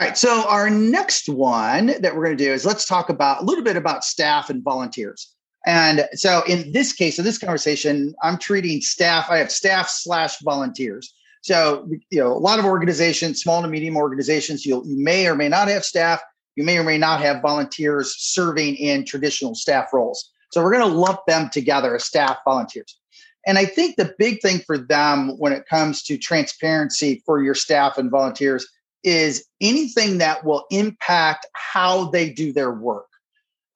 All 0.00 0.08
right. 0.08 0.18
So 0.18 0.44
our 0.48 0.68
next 0.68 1.28
one 1.28 1.86
that 1.86 2.16
we're 2.16 2.24
going 2.24 2.36
to 2.36 2.44
do 2.44 2.52
is 2.52 2.66
let's 2.66 2.84
talk 2.84 3.10
about 3.10 3.42
a 3.42 3.44
little 3.44 3.62
bit 3.62 3.76
about 3.76 4.02
staff 4.02 4.50
and 4.50 4.60
volunteers. 4.60 5.32
And 5.66 6.08
so 6.14 6.42
in 6.48 6.72
this 6.72 6.92
case, 6.92 7.16
in 7.16 7.24
this 7.24 7.38
conversation, 7.38 8.12
I'm 8.20 8.36
treating 8.36 8.80
staff, 8.80 9.30
I 9.30 9.38
have 9.38 9.52
staff 9.52 9.88
slash 9.88 10.40
volunteers. 10.40 11.14
So, 11.42 11.88
you 12.10 12.18
know, 12.18 12.32
a 12.32 12.42
lot 12.42 12.58
of 12.58 12.64
organizations, 12.64 13.40
small 13.40 13.62
to 13.62 13.68
medium 13.68 13.96
organizations, 13.96 14.66
you 14.66 14.82
you 14.84 15.00
may 15.00 15.28
or 15.28 15.36
may 15.36 15.48
not 15.48 15.68
have 15.68 15.84
staff. 15.84 16.20
You 16.56 16.64
may 16.64 16.76
or 16.76 16.84
may 16.84 16.98
not 16.98 17.20
have 17.20 17.40
volunteers 17.40 18.16
serving 18.18 18.74
in 18.74 19.04
traditional 19.04 19.54
staff 19.54 19.92
roles. 19.92 20.28
So 20.50 20.60
we're 20.60 20.72
going 20.72 20.90
to 20.90 20.98
lump 20.98 21.20
them 21.28 21.50
together 21.50 21.94
as 21.94 22.04
staff 22.04 22.38
volunteers. 22.44 22.98
And 23.46 23.58
I 23.58 23.64
think 23.64 23.94
the 23.94 24.12
big 24.18 24.40
thing 24.40 24.58
for 24.60 24.76
them 24.76 25.38
when 25.38 25.52
it 25.52 25.66
comes 25.68 26.02
to 26.04 26.18
transparency 26.18 27.22
for 27.24 27.42
your 27.42 27.54
staff 27.54 27.96
and 27.96 28.10
volunteers 28.10 28.66
is 29.04 29.46
anything 29.60 30.18
that 30.18 30.44
will 30.44 30.64
impact 30.70 31.46
how 31.52 32.06
they 32.10 32.30
do 32.30 32.52
their 32.52 32.72
work. 32.72 33.06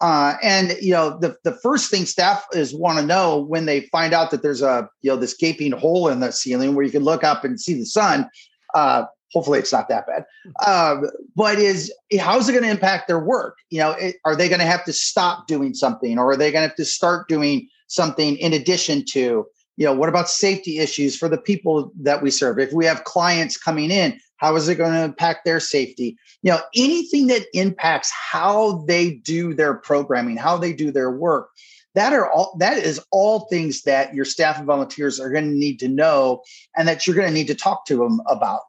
Uh, 0.00 0.34
and 0.42 0.76
you 0.80 0.92
know, 0.92 1.18
the 1.18 1.36
the 1.42 1.52
first 1.52 1.90
thing 1.90 2.06
staff 2.06 2.44
is 2.52 2.74
want 2.74 2.98
to 2.98 3.04
know 3.04 3.40
when 3.40 3.66
they 3.66 3.80
find 3.92 4.14
out 4.14 4.30
that 4.30 4.42
there's 4.42 4.62
a 4.62 4.88
you 5.02 5.10
know 5.10 5.16
this 5.16 5.34
gaping 5.34 5.72
hole 5.72 6.08
in 6.08 6.20
the 6.20 6.30
ceiling 6.30 6.74
where 6.74 6.84
you 6.84 6.92
can 6.92 7.02
look 7.02 7.24
up 7.24 7.44
and 7.44 7.60
see 7.60 7.74
the 7.74 7.84
sun. 7.84 8.28
Uh, 8.74 9.04
hopefully, 9.32 9.58
it's 9.58 9.72
not 9.72 9.88
that 9.88 10.06
bad. 10.06 10.24
Uh, 10.64 10.98
but 11.34 11.58
is 11.58 11.92
how's 12.20 12.48
it 12.48 12.52
going 12.52 12.64
to 12.64 12.70
impact 12.70 13.08
their 13.08 13.18
work? 13.18 13.56
You 13.70 13.80
know, 13.80 13.90
it, 13.92 14.16
are 14.24 14.36
they 14.36 14.48
going 14.48 14.60
to 14.60 14.66
have 14.66 14.84
to 14.84 14.92
stop 14.92 15.48
doing 15.48 15.74
something, 15.74 16.16
or 16.16 16.30
are 16.30 16.36
they 16.36 16.52
going 16.52 16.62
to 16.62 16.68
have 16.68 16.76
to 16.76 16.84
start 16.84 17.28
doing 17.28 17.68
something 17.88 18.36
in 18.36 18.52
addition 18.52 19.04
to? 19.10 19.46
You 19.76 19.84
know, 19.84 19.94
what 19.94 20.08
about 20.08 20.28
safety 20.28 20.78
issues 20.78 21.16
for 21.16 21.28
the 21.28 21.38
people 21.38 21.92
that 22.00 22.22
we 22.22 22.30
serve? 22.30 22.58
If 22.58 22.72
we 22.72 22.84
have 22.84 23.04
clients 23.04 23.56
coming 23.56 23.90
in, 23.90 24.18
how 24.38 24.56
is 24.56 24.68
it 24.68 24.76
going 24.76 24.92
to 24.92 25.04
impact 25.04 25.44
their 25.44 25.60
safety? 25.60 26.16
You 26.42 26.52
know, 26.52 26.60
anything 26.74 27.26
that 27.28 27.46
impacts 27.52 28.10
how 28.10 28.84
they 28.88 29.10
do 29.10 29.52
their 29.52 29.74
programming, 29.74 30.36
how 30.36 30.56
they 30.56 30.72
do 30.72 30.90
their 30.90 31.10
work. 31.10 31.50
That 31.94 32.12
are 32.12 32.30
all 32.30 32.56
that 32.60 32.78
is 32.78 33.00
all 33.10 33.40
things 33.46 33.82
that 33.82 34.14
your 34.14 34.24
staff 34.24 34.56
and 34.58 34.66
volunteers 34.66 35.18
are 35.18 35.30
going 35.30 35.50
to 35.50 35.56
need 35.56 35.80
to 35.80 35.88
know 35.88 36.42
and 36.76 36.86
that 36.86 37.06
you're 37.06 37.16
going 37.16 37.28
to 37.28 37.34
need 37.34 37.48
to 37.48 37.54
talk 37.54 37.86
to 37.86 37.96
them 37.96 38.20
about. 38.28 38.60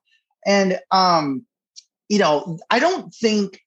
And 0.46 0.80
um, 0.92 1.46
you 2.08 2.18
know, 2.18 2.58
I 2.72 2.80
don't 2.80 3.14
think 3.14 3.62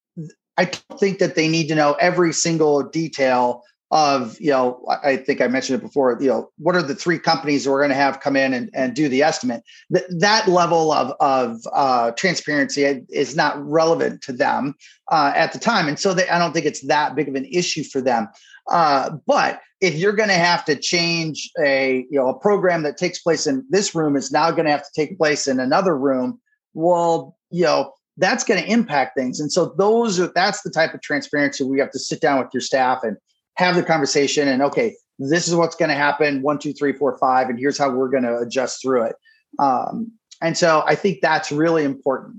I 0.58 0.64
don't 0.64 0.98
think 0.98 1.18
that 1.18 1.36
they 1.36 1.48
need 1.48 1.68
to 1.68 1.74
know 1.74 1.94
every 1.94 2.32
single 2.32 2.82
detail 2.82 3.62
of 3.92 4.40
you 4.40 4.50
know 4.50 4.82
i 5.04 5.16
think 5.16 5.42
i 5.42 5.46
mentioned 5.46 5.78
it 5.78 5.84
before 5.84 6.16
you 6.18 6.26
know 6.26 6.50
what 6.56 6.74
are 6.74 6.82
the 6.82 6.94
three 6.94 7.18
companies 7.18 7.68
we're 7.68 7.78
going 7.78 7.90
to 7.90 7.94
have 7.94 8.20
come 8.20 8.36
in 8.36 8.54
and, 8.54 8.70
and 8.74 8.94
do 8.94 9.08
the 9.08 9.22
estimate? 9.22 9.62
That, 9.90 10.04
that 10.18 10.48
level 10.48 10.92
of, 10.92 11.12
of 11.20 11.60
uh, 11.72 12.12
transparency 12.12 12.84
is 13.10 13.36
not 13.36 13.62
relevant 13.64 14.22
to 14.22 14.32
them 14.32 14.74
uh, 15.10 15.32
at 15.36 15.52
the 15.52 15.58
time. 15.58 15.88
And 15.88 15.98
so 15.98 16.14
they, 16.14 16.28
i 16.28 16.38
don't 16.38 16.52
think 16.52 16.66
it's 16.66 16.86
that 16.86 17.14
big 17.14 17.28
of 17.28 17.34
an 17.34 17.46
issue 17.46 17.84
for 17.84 18.00
them. 18.00 18.28
Uh, 18.70 19.10
but 19.26 19.60
if 19.80 19.94
you're 19.96 20.12
going 20.12 20.28
to 20.28 20.34
have 20.34 20.64
to 20.64 20.76
change 20.76 21.50
a 21.62 22.06
you 22.10 22.18
know 22.18 22.28
a 22.28 22.38
program 22.38 22.82
that 22.84 22.96
takes 22.96 23.18
place 23.18 23.46
in 23.46 23.64
this 23.70 23.94
room 23.94 24.16
is 24.16 24.32
now 24.32 24.50
going 24.50 24.64
to 24.64 24.70
have 24.70 24.84
to 24.84 24.92
take 24.94 25.18
place 25.18 25.46
in 25.46 25.60
another 25.60 25.96
room 25.98 26.40
well 26.74 27.36
you 27.50 27.64
know 27.64 27.92
that's 28.18 28.44
going 28.44 28.62
to 28.62 28.70
impact 28.70 29.16
things. 29.16 29.40
And 29.40 29.50
so 29.50 29.74
those 29.78 30.20
are 30.20 30.30
that's 30.34 30.62
the 30.62 30.70
type 30.70 30.94
of 30.94 31.00
transparency 31.00 31.64
we 31.64 31.80
have 31.80 31.90
to 31.92 31.98
sit 31.98 32.20
down 32.20 32.38
with 32.38 32.48
your 32.52 32.60
staff 32.60 33.02
and 33.02 33.16
have 33.56 33.76
the 33.76 33.82
conversation 33.82 34.48
and 34.48 34.62
okay, 34.62 34.96
this 35.18 35.46
is 35.46 35.54
what's 35.54 35.76
going 35.76 35.90
to 35.90 35.94
happen 35.94 36.42
one, 36.42 36.58
two, 36.58 36.72
three, 36.72 36.92
four, 36.92 37.16
five, 37.18 37.48
and 37.48 37.58
here's 37.58 37.78
how 37.78 37.90
we're 37.90 38.08
going 38.08 38.24
to 38.24 38.38
adjust 38.38 38.82
through 38.82 39.04
it. 39.04 39.16
Um, 39.58 40.12
and 40.40 40.56
so 40.56 40.82
I 40.86 40.94
think 40.94 41.20
that's 41.20 41.52
really 41.52 41.84
important. 41.84 42.38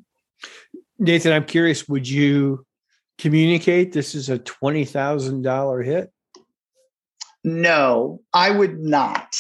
Nathan, 1.00 1.32
I'm 1.32 1.46
curious, 1.46 1.88
would 1.88 2.08
you 2.08 2.66
communicate 3.18 3.94
this 3.94 4.16
is 4.16 4.30
a 4.30 4.40
$20,000 4.40 5.86
hit? 5.86 6.12
No, 7.44 8.22
I 8.34 8.52
would 8.52 8.80
not. 8.80 9.36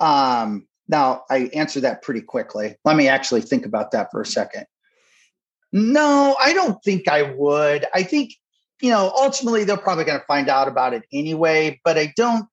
Um, 0.00 0.66
now, 0.88 1.22
I 1.30 1.50
answered 1.54 1.82
that 1.82 2.02
pretty 2.02 2.20
quickly. 2.20 2.76
Let 2.84 2.96
me 2.96 3.08
actually 3.08 3.42
think 3.42 3.64
about 3.64 3.90
that 3.92 4.10
for 4.10 4.20
a 4.20 4.26
second. 4.26 4.66
No, 5.72 6.36
I 6.40 6.52
don't 6.52 6.82
think 6.84 7.08
I 7.08 7.22
would. 7.22 7.86
I 7.94 8.02
think 8.02 8.34
you 8.80 8.90
know, 8.90 9.12
ultimately 9.16 9.64
they're 9.64 9.76
probably 9.76 10.04
going 10.04 10.18
to 10.18 10.26
find 10.26 10.48
out 10.48 10.68
about 10.68 10.94
it 10.94 11.04
anyway. 11.12 11.80
But 11.84 11.98
I 11.98 12.12
don't. 12.16 12.46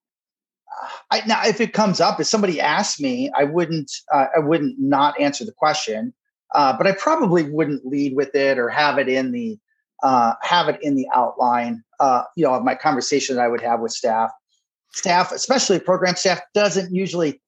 I, 1.12 1.22
now, 1.28 1.46
if 1.46 1.60
it 1.60 1.74
comes 1.74 2.00
up, 2.00 2.20
if 2.20 2.28
somebody 2.28 2.60
asks 2.60 3.00
me, 3.00 3.30
I 3.36 3.44
wouldn't. 3.44 3.92
Uh, 4.12 4.28
I 4.36 4.40
wouldn't 4.40 4.80
not 4.80 5.20
answer 5.20 5.46
the 5.46 5.52
question. 5.52 6.14
Uh, 6.54 6.78
but 6.78 6.86
I 6.86 6.92
probably 6.94 7.44
wouldn't 7.44 7.86
lead 7.86 8.16
with 8.16 8.36
it 8.36 8.60
or 8.60 8.70
have 8.70 8.98
it 8.98 9.08
in 9.08 9.32
the 9.32 9.58
uh, 10.04 10.34
have 10.42 10.68
it 10.70 10.80
in 10.82 10.96
the 10.96 11.08
outline. 11.14 11.84
Uh, 12.00 12.24
you 12.36 12.44
know, 12.44 12.54
of 12.54 12.64
my 12.64 12.76
conversation 12.76 13.36
that 13.36 13.44
I 13.44 13.48
would 13.48 13.62
have 13.62 13.80
with 13.80 13.92
staff. 13.92 14.32
Staff, 14.94 15.32
especially 15.32 15.80
program 15.80 16.16
staff, 16.16 16.42
doesn't 16.54 16.94
usually 16.94 17.42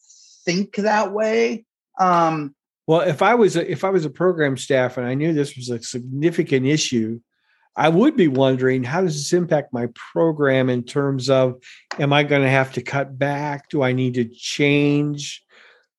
think 0.45 0.75
that 0.75 1.11
way. 1.11 1.65
Um, 1.99 2.55
well, 2.87 3.01
if 3.01 3.21
I 3.21 3.35
was 3.35 3.55
a, 3.55 3.69
if 3.69 3.83
I 3.83 3.89
was 3.89 4.05
a 4.05 4.09
program 4.09 4.57
staff 4.57 4.97
and 4.97 5.07
I 5.07 5.13
knew 5.13 5.33
this 5.33 5.55
was 5.55 5.69
a 5.69 5.81
significant 5.81 6.65
issue, 6.65 7.19
I 7.75 7.89
would 7.89 8.15
be 8.15 8.27
wondering 8.27 8.83
how 8.83 9.01
does 9.01 9.15
this 9.15 9.33
impact 9.33 9.73
my 9.73 9.87
program 9.95 10.69
in 10.69 10.83
terms 10.83 11.29
of 11.29 11.61
am 11.99 12.13
I 12.13 12.23
going 12.23 12.43
to 12.43 12.49
have 12.49 12.73
to 12.73 12.81
cut 12.81 13.17
back? 13.17 13.69
Do 13.69 13.81
I 13.81 13.93
need 13.93 14.13
to 14.15 14.25
change 14.25 15.43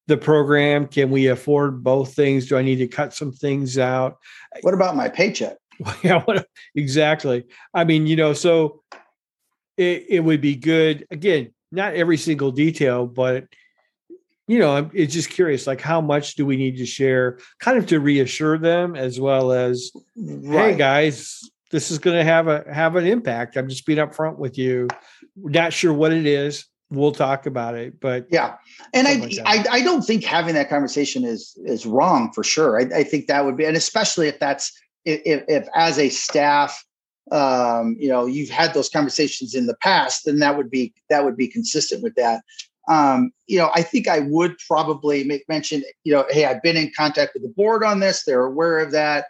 the 0.06 0.16
program? 0.16 0.86
Can 0.86 1.10
we 1.10 1.26
afford 1.26 1.82
both 1.82 2.14
things? 2.14 2.46
Do 2.46 2.56
I 2.56 2.62
need 2.62 2.76
to 2.76 2.86
cut 2.86 3.12
some 3.12 3.32
things 3.32 3.78
out? 3.78 4.18
What 4.62 4.74
about 4.74 4.94
my 4.94 5.08
paycheck? 5.08 5.56
yeah, 6.02 6.22
what, 6.22 6.46
exactly. 6.74 7.44
I 7.72 7.84
mean, 7.84 8.06
you 8.06 8.16
know, 8.16 8.32
so 8.32 8.82
it, 9.76 10.06
it 10.08 10.20
would 10.20 10.40
be 10.40 10.54
good. 10.54 11.06
Again, 11.10 11.52
not 11.72 11.94
every 11.94 12.16
single 12.16 12.52
detail, 12.52 13.06
but 13.06 13.46
you 14.46 14.58
know, 14.58 14.90
it's 14.92 15.14
just 15.14 15.30
curious, 15.30 15.66
like 15.66 15.80
how 15.80 16.00
much 16.00 16.34
do 16.34 16.44
we 16.44 16.56
need 16.56 16.76
to 16.76 16.86
share, 16.86 17.38
kind 17.60 17.78
of 17.78 17.86
to 17.86 17.98
reassure 17.98 18.58
them, 18.58 18.94
as 18.94 19.18
well 19.18 19.52
as, 19.52 19.90
right. 20.16 20.72
hey 20.72 20.76
guys, 20.76 21.50
this 21.74 21.90
is 21.90 21.98
going 21.98 22.16
to 22.16 22.22
have 22.22 22.46
a 22.46 22.64
have 22.72 22.94
an 22.94 23.04
impact. 23.04 23.56
I'm 23.56 23.68
just 23.68 23.84
being 23.84 23.98
upfront 23.98 24.38
with 24.38 24.56
you. 24.56 24.86
Not 25.34 25.72
sure 25.72 25.92
what 25.92 26.12
it 26.12 26.24
is. 26.24 26.66
We'll 26.90 27.10
talk 27.10 27.46
about 27.46 27.74
it, 27.74 27.98
but 27.98 28.28
yeah. 28.30 28.54
And 28.92 29.08
I, 29.08 29.14
like 29.14 29.38
I, 29.44 29.64
I 29.68 29.80
don't 29.80 30.02
think 30.02 30.22
having 30.22 30.54
that 30.54 30.68
conversation 30.68 31.24
is 31.24 31.58
is 31.64 31.84
wrong 31.84 32.30
for 32.32 32.44
sure. 32.44 32.78
I, 32.78 33.00
I 33.00 33.02
think 33.02 33.26
that 33.26 33.44
would 33.44 33.56
be, 33.56 33.64
and 33.64 33.76
especially 33.76 34.28
if 34.28 34.38
that's 34.38 34.72
if, 35.04 35.42
if 35.48 35.66
as 35.74 35.98
a 35.98 36.10
staff, 36.10 36.80
um, 37.32 37.96
you 37.98 38.08
know, 38.08 38.26
you've 38.26 38.50
had 38.50 38.72
those 38.72 38.88
conversations 38.88 39.52
in 39.52 39.66
the 39.66 39.76
past, 39.82 40.26
then 40.26 40.38
that 40.38 40.56
would 40.56 40.70
be 40.70 40.94
that 41.10 41.24
would 41.24 41.36
be 41.36 41.48
consistent 41.48 42.04
with 42.04 42.14
that. 42.14 42.44
Um, 42.88 43.32
you 43.48 43.58
know, 43.58 43.72
I 43.74 43.82
think 43.82 44.06
I 44.06 44.20
would 44.20 44.54
probably 44.68 45.24
make 45.24 45.42
mention, 45.48 45.82
you 46.04 46.12
know, 46.12 46.24
hey, 46.30 46.44
I've 46.44 46.62
been 46.62 46.76
in 46.76 46.92
contact 46.96 47.32
with 47.34 47.42
the 47.42 47.48
board 47.48 47.82
on 47.82 47.98
this. 47.98 48.22
They're 48.22 48.44
aware 48.44 48.78
of 48.78 48.92
that 48.92 49.24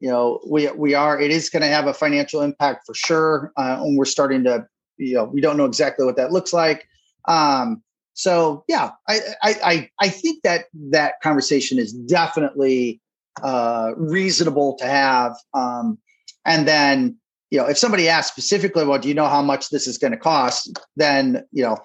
you 0.00 0.08
know 0.08 0.40
we 0.48 0.70
we 0.72 0.94
are 0.94 1.20
it 1.20 1.30
is 1.30 1.48
going 1.50 1.62
to 1.62 1.68
have 1.68 1.86
a 1.86 1.94
financial 1.94 2.42
impact 2.42 2.86
for 2.86 2.94
sure 2.94 3.52
uh, 3.56 3.78
and 3.80 3.96
we're 3.98 4.04
starting 4.04 4.44
to 4.44 4.66
you 4.98 5.14
know 5.14 5.24
we 5.24 5.40
don't 5.40 5.56
know 5.56 5.64
exactly 5.64 6.04
what 6.04 6.16
that 6.16 6.32
looks 6.32 6.52
like 6.52 6.86
um 7.28 7.82
so 8.14 8.64
yeah 8.68 8.90
i 9.08 9.20
i 9.42 9.90
i 10.00 10.08
think 10.08 10.42
that 10.42 10.66
that 10.74 11.14
conversation 11.22 11.78
is 11.78 11.92
definitely 11.92 13.00
uh 13.42 13.92
reasonable 13.96 14.74
to 14.76 14.86
have 14.86 15.34
um 15.54 15.98
And 16.46 16.66
then, 16.66 17.18
you 17.50 17.58
know, 17.58 17.66
if 17.66 17.76
somebody 17.76 18.08
asks 18.08 18.30
specifically, 18.30 18.84
well, 18.86 19.00
do 19.00 19.08
you 19.08 19.14
know 19.14 19.26
how 19.28 19.42
much 19.42 19.70
this 19.70 19.86
is 19.86 19.98
going 19.98 20.12
to 20.12 20.18
cost? 20.18 20.78
Then, 20.94 21.42
you 21.50 21.64
know, 21.64 21.76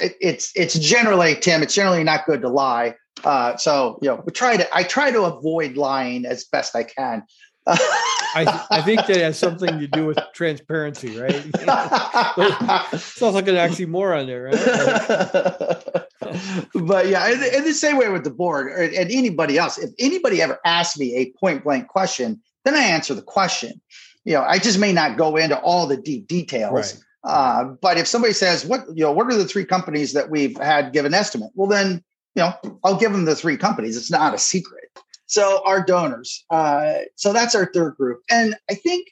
it, 0.00 0.12
it's 0.20 0.52
it's 0.54 0.78
generally 0.78 1.34
Tim. 1.34 1.62
It's 1.62 1.74
generally 1.74 2.04
not 2.04 2.26
good 2.26 2.42
to 2.42 2.48
lie. 2.48 2.94
Uh, 3.24 3.56
so 3.56 3.98
you 4.02 4.08
know, 4.08 4.22
we 4.26 4.32
try 4.32 4.56
to 4.58 4.66
I 4.76 4.82
try 4.84 5.10
to 5.10 5.22
avoid 5.24 5.76
lying 5.76 6.26
as 6.26 6.44
best 6.44 6.76
I 6.76 6.84
can. 6.84 7.22
I, 7.66 8.66
I 8.70 8.82
think 8.82 9.06
that 9.06 9.16
has 9.16 9.38
something 9.38 9.78
to 9.78 9.86
do 9.86 10.06
with 10.06 10.18
transparency, 10.32 11.18
right? 11.18 11.32
Sounds 12.98 13.34
like 13.34 13.48
an 13.48 13.56
oxymoron 13.56 14.26
there, 14.26 14.44
right? 14.44 16.06
but 16.74 17.08
yeah, 17.08 17.28
in, 17.28 17.42
in, 17.54 17.64
the 17.64 17.74
same 17.74 17.98
way 17.98 18.08
with 18.08 18.24
the 18.24 18.30
board 18.30 18.68
or, 18.68 18.82
and 18.82 19.10
anybody 19.10 19.58
else, 19.58 19.78
if 19.78 19.90
anybody 19.98 20.40
ever 20.40 20.58
asks 20.64 20.98
me 20.98 21.14
a 21.16 21.30
point 21.38 21.62
blank 21.64 21.88
question, 21.88 22.40
then 22.64 22.74
I 22.74 22.82
answer 22.82 23.14
the 23.14 23.22
question. 23.22 23.80
You 24.24 24.34
know, 24.34 24.42
I 24.42 24.58
just 24.58 24.78
may 24.78 24.92
not 24.92 25.16
go 25.16 25.36
into 25.36 25.58
all 25.58 25.86
the 25.86 25.96
deep 25.96 26.26
details. 26.26 26.72
Right. 26.72 26.96
Uh, 27.24 27.64
but 27.80 27.98
if 27.98 28.06
somebody 28.06 28.32
says, 28.32 28.64
"What 28.64 28.84
you 28.94 29.04
know, 29.04 29.12
what 29.12 29.26
are 29.26 29.36
the 29.36 29.46
three 29.46 29.64
companies 29.64 30.12
that 30.12 30.30
we've 30.30 30.56
had 30.56 30.92
give 30.92 31.04
an 31.04 31.14
estimate?" 31.14 31.50
Well, 31.54 31.68
then 31.68 32.02
you 32.34 32.42
know, 32.42 32.54
I'll 32.82 32.96
give 32.96 33.12
them 33.12 33.26
the 33.26 33.36
three 33.36 33.56
companies. 33.56 33.96
It's 33.96 34.10
not 34.10 34.34
a 34.34 34.38
secret. 34.38 34.90
So 35.32 35.62
our 35.64 35.82
donors. 35.82 36.44
Uh, 36.50 36.98
so 37.16 37.32
that's 37.32 37.54
our 37.54 37.70
third 37.72 37.96
group, 37.96 38.20
and 38.30 38.54
I 38.70 38.74
think 38.74 39.08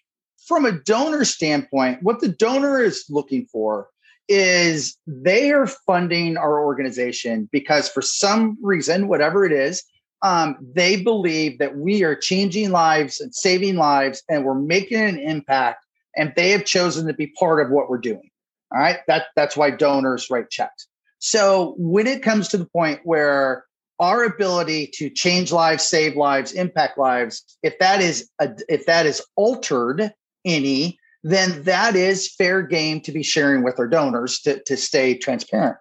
from 0.46 0.66
a 0.66 0.72
donor 0.72 1.24
standpoint, 1.24 2.02
what 2.02 2.20
the 2.20 2.28
donor 2.28 2.78
is 2.82 3.06
looking 3.08 3.46
for 3.46 3.88
is 4.28 4.98
they 5.06 5.50
are 5.50 5.66
funding 5.66 6.36
our 6.36 6.62
organization 6.62 7.48
because 7.50 7.88
for 7.88 8.02
some 8.02 8.58
reason, 8.60 9.08
whatever 9.08 9.46
it 9.46 9.52
is, 9.52 9.82
um, 10.20 10.58
they 10.60 11.02
believe 11.02 11.58
that 11.58 11.78
we 11.78 12.02
are 12.02 12.14
changing 12.14 12.70
lives 12.70 13.18
and 13.18 13.34
saving 13.34 13.76
lives, 13.76 14.22
and 14.28 14.44
we're 14.44 14.54
making 14.54 15.00
an 15.00 15.18
impact, 15.18 15.86
and 16.18 16.34
they 16.36 16.50
have 16.50 16.66
chosen 16.66 17.06
to 17.06 17.14
be 17.14 17.28
part 17.28 17.64
of 17.64 17.72
what 17.72 17.88
we're 17.88 17.96
doing. 17.96 18.28
All 18.74 18.78
right, 18.78 18.98
that 19.06 19.28
that's 19.36 19.56
why 19.56 19.70
donors 19.70 20.28
write 20.28 20.50
checks. 20.50 20.86
So 21.18 21.76
when 21.78 22.06
it 22.06 22.22
comes 22.22 22.48
to 22.48 22.58
the 22.58 22.66
point 22.66 23.00
where 23.04 23.64
our 24.00 24.24
ability 24.24 24.90
to 24.94 25.10
change 25.10 25.52
lives, 25.52 25.84
save 25.84 26.16
lives, 26.16 26.52
impact 26.52 26.98
lives, 26.98 27.44
if 27.62 27.78
that 27.78 28.00
is 28.00 28.28
a, 28.40 28.48
if 28.68 28.86
that 28.86 29.06
is 29.06 29.22
altered 29.36 30.12
any, 30.44 30.98
then 31.22 31.62
that 31.64 31.94
is 31.94 32.34
fair 32.34 32.62
game 32.62 33.00
to 33.02 33.12
be 33.12 33.22
sharing 33.22 33.62
with 33.62 33.78
our 33.78 33.86
donors 33.86 34.40
to, 34.40 34.62
to 34.64 34.76
stay 34.76 35.14
transparent. 35.14 35.76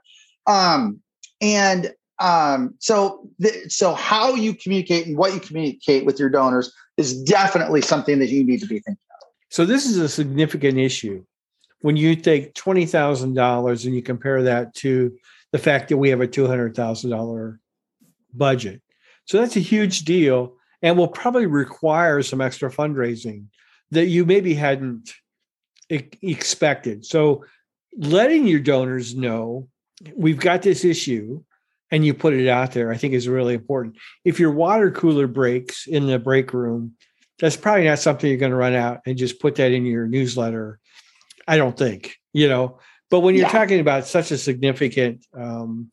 Um, 0.46 1.00
and 1.40 1.94
um, 2.20 2.76
so 2.80 3.30
the, 3.40 3.70
so 3.70 3.94
how 3.94 4.36
you 4.36 4.54
communicate 4.54 5.08
and 5.08 5.18
what 5.18 5.34
you 5.34 5.40
communicate 5.40 6.06
with 6.06 6.20
your 6.20 6.30
donors 6.30 6.74
is 6.98 7.24
definitely 7.24 7.82
something 7.82 8.20
that 8.20 8.28
you 8.28 8.44
need 8.44 8.60
to 8.60 8.68
be 8.68 8.80
thinking 8.80 8.98
of. 9.22 9.28
So 9.50 9.66
this 9.66 9.86
is 9.86 9.98
a 9.98 10.10
significant 10.10 10.78
issue 10.78 11.24
when 11.82 11.96
you 11.96 12.18
take 12.18 12.54
twenty 12.56 12.86
thousand 12.86 13.36
dollars 13.36 13.86
and 13.86 13.96
you 13.96 14.02
compare 14.02 14.44
that 14.44 14.76
to 14.76 15.18
the 15.54 15.58
fact 15.58 15.88
that 15.90 15.98
we 15.98 16.10
have 16.10 16.20
a 16.20 16.28
two 16.28 16.46
hundred 16.46 16.76
thousand 16.76 17.12
dollar 17.12 17.62
budget. 18.34 18.82
So 19.26 19.40
that's 19.40 19.56
a 19.56 19.62
huge 19.62 20.06
deal 20.06 20.56
and 20.82 20.98
will 20.98 21.08
probably 21.08 21.46
require 21.46 22.22
some 22.24 22.42
extra 22.42 22.72
fundraising 22.72 23.46
that 23.92 24.08
you 24.08 24.26
maybe 24.26 24.54
hadn't 24.54 25.14
expected. 25.90 27.06
So 27.06 27.46
letting 27.98 28.48
your 28.48 28.60
donors 28.60 29.16
know 29.16 29.68
we've 30.16 30.40
got 30.40 30.62
this 30.62 30.86
issue 30.86 31.44
and 31.92 32.06
you 32.06 32.14
put 32.14 32.34
it 32.34 32.48
out 32.48 32.72
there, 32.72 32.92
I 32.92 32.98
think 32.98 33.14
is 33.14 33.28
really 33.28 33.56
important. 33.56 33.98
If 34.24 34.40
your 34.40 34.52
water 34.52 34.92
cooler 34.92 35.28
breaks 35.28 35.88
in 35.88 36.08
the 36.08 36.20
break 36.20 36.54
room, 36.54 36.96
that's 37.40 37.58
probably 37.58 37.86
not 37.86 38.00
something 38.00 38.30
you're 38.30 38.38
going 38.38 38.52
to 38.52 38.58
run 38.58 38.76
out 38.76 39.02
and 39.06 39.18
just 39.18 39.40
put 39.40 39.56
that 39.56 39.72
in 39.72 39.86
your 39.86 40.08
newsletter. 40.08 40.80
I 41.48 41.58
don't 41.58 41.78
think, 41.78 42.16
you 42.32 42.48
know. 42.48 42.80
But 43.10 43.22
when 43.22 43.34
you're 43.34 43.48
yeah. 43.48 43.52
talking 43.52 43.80
about 43.80 44.06
such 44.06 44.30
a 44.30 44.38
significant 44.38 45.26
um, 45.36 45.92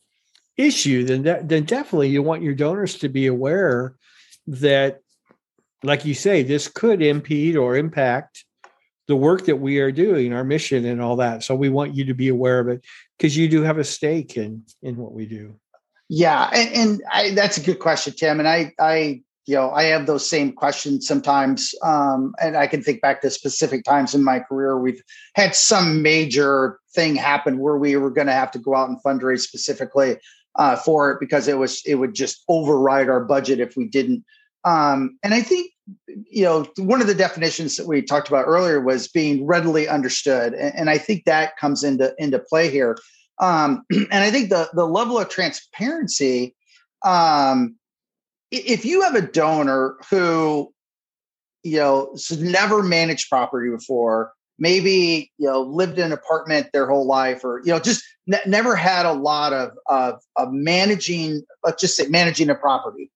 issue, 0.57 1.05
then 1.05 1.23
that, 1.25 1.49
then 1.49 1.65
definitely 1.65 2.09
you 2.09 2.23
want 2.23 2.43
your 2.43 2.55
donors 2.55 2.97
to 2.99 3.09
be 3.09 3.27
aware 3.27 3.95
that, 4.47 5.01
like 5.83 6.05
you 6.05 6.15
say, 6.15 6.43
this 6.43 6.69
could 6.69 7.03
impede 7.03 7.57
or 7.57 7.77
impact 7.77 8.45
the 9.09 9.17
work 9.17 9.45
that 9.47 9.57
we 9.57 9.79
are 9.79 9.93
doing, 9.93 10.33
our 10.33 10.45
mission, 10.45 10.85
and 10.85 11.01
all 11.01 11.17
that. 11.17 11.45
So 11.45 11.55
we 11.55 11.69
want 11.69 11.95
you 11.95 12.05
to 12.07 12.15
be 12.15 12.29
aware 12.29 12.59
of 12.59 12.69
it 12.69 12.85
because 13.17 13.37
you 13.37 13.49
do 13.49 13.63
have 13.63 13.79
a 13.79 13.85
stake 13.85 14.37
in 14.37 14.65
in 14.83 14.97
what 14.97 15.13
we 15.13 15.27
do. 15.27 15.55
Yeah, 16.09 16.49
and, 16.53 16.75
and 16.75 17.03
I, 17.13 17.31
that's 17.31 17.59
a 17.59 17.63
good 17.63 17.79
question, 17.79 18.15
Tim. 18.17 18.39
And 18.39 18.49
I, 18.49 18.73
I, 18.79 19.23
you 19.47 19.55
know, 19.55 19.71
I 19.71 19.85
have 19.85 20.07
those 20.07 20.29
same 20.29 20.53
questions 20.53 21.07
sometimes, 21.07 21.75
um, 21.83 22.35
and 22.41 22.57
I 22.57 22.67
can 22.67 22.83
think 22.83 23.01
back 23.01 23.23
to 23.23 23.31
specific 23.31 23.85
times 23.85 24.15
in 24.15 24.25
my 24.25 24.41
career. 24.41 24.79
We've 24.79 25.03
had 25.35 25.55
some 25.55 26.03
major 26.03 26.79
thing 26.95 27.15
happen 27.15 27.59
where 27.59 27.77
we 27.77 27.97
were 27.97 28.11
going 28.11 28.27
to 28.29 28.33
have 28.33 28.51
to 28.53 28.59
go 28.59 28.75
out 28.75 28.89
and 28.89 29.03
fundraise 29.03 29.41
specifically 29.41 30.17
uh, 30.59 30.77
for 30.77 31.11
it 31.13 31.21
because 31.21 31.49
it 31.49 31.59
was 31.59 31.83
it 31.87 31.97
would 31.97 32.15
just 32.15 32.43
override 32.49 33.09
our 33.09 33.25
budget 33.25 33.61
if 33.61 33.77
we 33.77 33.87
didn't. 33.87 34.25
Um, 34.65 35.19
and 35.23 35.35
I 35.35 35.43
think 35.43 35.71
you 36.07 36.45
know 36.45 36.67
one 36.79 37.01
of 37.01 37.07
the 37.07 37.15
definitions 37.15 37.77
that 37.77 37.87
we 37.87 38.03
talked 38.03 38.29
about 38.29 38.47
earlier 38.47 38.81
was 38.81 39.09
being 39.09 39.47
readily 39.47 39.89
understood, 39.89 40.55
and, 40.55 40.75
and 40.75 40.91
I 40.91 40.99
think 40.99 41.25
that 41.25 41.57
comes 41.57 41.85
into 41.85 42.15
into 42.19 42.39
play 42.39 42.71
here. 42.71 42.97
Um, 43.39 43.85
and 43.91 44.13
I 44.13 44.31
think 44.31 44.51
the 44.51 44.69
the 44.75 44.87
level 44.87 45.19
of 45.19 45.29
transparency. 45.29 46.55
Um, 47.05 47.77
if 48.51 48.85
you 48.85 49.03
have 49.03 49.15
a 49.15 49.21
donor 49.21 49.97
who 50.09 50.73
you 51.63 51.79
know 51.79 52.11
has 52.13 52.41
never 52.41 52.83
managed 52.83 53.29
property 53.29 53.71
before 53.71 54.33
maybe 54.59 55.33
you 55.39 55.47
know 55.47 55.61
lived 55.63 55.99
in 55.99 56.07
an 56.07 56.13
apartment 56.13 56.69
their 56.73 56.87
whole 56.87 57.07
life 57.07 57.45
or 57.45 57.61
you 57.65 57.73
know 57.73 57.79
just 57.79 58.05
ne- 58.27 58.39
never 58.47 58.75
had 58.75 59.07
a 59.07 59.13
lot 59.13 59.53
of, 59.53 59.73
of 59.87 60.21
of 60.37 60.53
managing 60.53 61.43
let's 61.65 61.81
just 61.81 61.97
say 61.97 62.07
managing 62.09 62.51
a 62.51 62.55
property. 62.55 63.11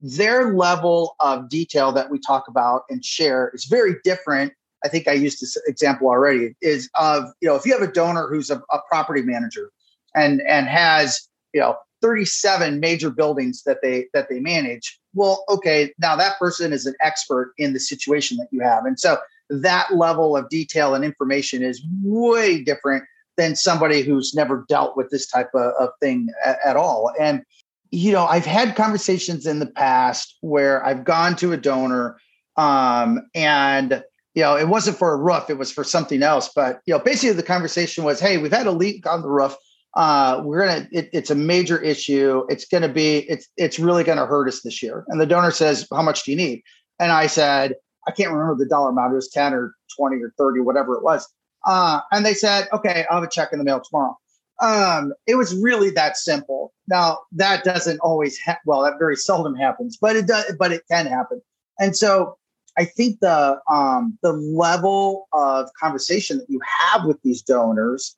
Their 0.00 0.54
level 0.54 1.16
of 1.20 1.48
detail 1.48 1.90
that 1.92 2.10
we 2.10 2.18
talk 2.18 2.48
about 2.48 2.82
and 2.90 3.04
share 3.04 3.50
is 3.54 3.64
very 3.64 3.96
different. 4.04 4.52
I 4.84 4.88
think 4.88 5.08
i 5.08 5.12
used 5.12 5.40
this 5.40 5.56
example 5.66 6.06
already 6.08 6.54
is 6.60 6.88
of 6.94 7.24
you 7.40 7.48
know 7.48 7.56
if 7.56 7.66
you 7.66 7.72
have 7.72 7.88
a 7.88 7.92
donor 7.92 8.28
who's 8.28 8.50
a, 8.50 8.62
a 8.70 8.78
property 8.88 9.22
manager 9.22 9.70
and 10.14 10.42
and 10.42 10.68
has 10.68 11.28
you 11.52 11.60
know 11.60 11.76
37 12.02 12.78
major 12.78 13.10
buildings 13.10 13.62
that 13.64 13.78
they 13.82 14.06
that 14.12 14.28
they 14.28 14.38
manage 14.38 15.00
well 15.14 15.44
okay 15.48 15.92
now 15.98 16.14
that 16.14 16.38
person 16.38 16.72
is 16.72 16.86
an 16.86 16.94
expert 17.00 17.54
in 17.58 17.72
the 17.72 17.80
situation 17.80 18.36
that 18.36 18.48
you 18.52 18.60
have. 18.60 18.84
And 18.84 19.00
so 19.00 19.18
that 19.50 19.94
level 19.94 20.36
of 20.36 20.48
detail 20.48 20.94
and 20.94 21.04
information 21.04 21.62
is 21.62 21.84
way 22.02 22.62
different 22.62 23.04
than 23.36 23.54
somebody 23.54 24.02
who's 24.02 24.34
never 24.34 24.64
dealt 24.68 24.96
with 24.96 25.10
this 25.10 25.26
type 25.26 25.50
of, 25.54 25.72
of 25.78 25.90
thing 26.00 26.28
at, 26.44 26.58
at 26.64 26.76
all. 26.76 27.12
And, 27.20 27.42
you 27.90 28.12
know, 28.12 28.26
I've 28.26 28.46
had 28.46 28.76
conversations 28.76 29.46
in 29.46 29.58
the 29.58 29.66
past 29.66 30.36
where 30.40 30.84
I've 30.84 31.04
gone 31.04 31.36
to 31.36 31.52
a 31.52 31.56
donor 31.56 32.18
um, 32.56 33.20
and, 33.34 34.02
you 34.34 34.42
know, 34.42 34.56
it 34.56 34.68
wasn't 34.68 34.96
for 34.96 35.12
a 35.12 35.16
roof, 35.16 35.50
it 35.50 35.58
was 35.58 35.70
for 35.70 35.84
something 35.84 36.22
else. 36.22 36.50
But, 36.54 36.80
you 36.86 36.94
know, 36.94 37.00
basically 37.00 37.34
the 37.34 37.42
conversation 37.42 38.04
was, 38.04 38.20
hey, 38.20 38.38
we've 38.38 38.52
had 38.52 38.66
a 38.66 38.72
leak 38.72 39.06
on 39.06 39.22
the 39.22 39.28
roof. 39.28 39.56
Uh, 39.94 40.42
we're 40.44 40.66
gonna 40.66 40.86
it, 40.92 41.08
it's 41.14 41.30
a 41.30 41.34
major 41.34 41.78
issue 41.80 42.44
it's 42.50 42.66
gonna 42.66 42.86
be 42.86 43.20
it's 43.30 43.48
it's 43.56 43.78
really 43.78 44.04
gonna 44.04 44.26
hurt 44.26 44.46
us 44.46 44.60
this 44.60 44.82
year 44.82 45.06
and 45.08 45.18
the 45.18 45.24
donor 45.24 45.50
says 45.50 45.88
how 45.90 46.02
much 46.02 46.22
do 46.22 46.30
you 46.30 46.36
need 46.36 46.62
and 47.00 47.10
i 47.10 47.26
said 47.26 47.72
I 48.06 48.12
can't 48.12 48.30
remember 48.30 48.54
the 48.56 48.68
dollar 48.68 48.90
amount. 48.90 49.12
It 49.12 49.16
was 49.16 49.28
10 49.30 49.54
or 49.54 49.74
20 49.96 50.16
or 50.22 50.32
30, 50.38 50.60
whatever 50.60 50.94
it 50.94 51.02
was. 51.02 51.28
Uh, 51.64 52.00
and 52.12 52.24
they 52.24 52.34
said, 52.34 52.68
okay, 52.72 53.04
I'll 53.10 53.20
have 53.20 53.24
a 53.24 53.30
check 53.30 53.52
in 53.52 53.58
the 53.58 53.64
mail 53.64 53.80
tomorrow. 53.80 54.16
Um, 54.60 55.12
it 55.26 55.34
was 55.34 55.54
really 55.54 55.90
that 55.90 56.16
simple. 56.16 56.72
Now 56.88 57.18
that 57.32 57.64
doesn't 57.64 57.98
always 58.00 58.38
ha- 58.40 58.58
well, 58.64 58.82
that 58.82 58.98
very 58.98 59.16
seldom 59.16 59.54
happens, 59.54 59.98
but 60.00 60.16
it 60.16 60.26
does, 60.26 60.54
but 60.58 60.72
it 60.72 60.82
can 60.90 61.06
happen. 61.06 61.42
And 61.78 61.94
so 61.94 62.38
I 62.78 62.84
think 62.84 63.20
the 63.20 63.60
um, 63.70 64.18
the 64.22 64.32
level 64.32 65.28
of 65.32 65.68
conversation 65.78 66.38
that 66.38 66.48
you 66.48 66.60
have 66.64 67.04
with 67.04 67.20
these 67.22 67.42
donors, 67.42 68.16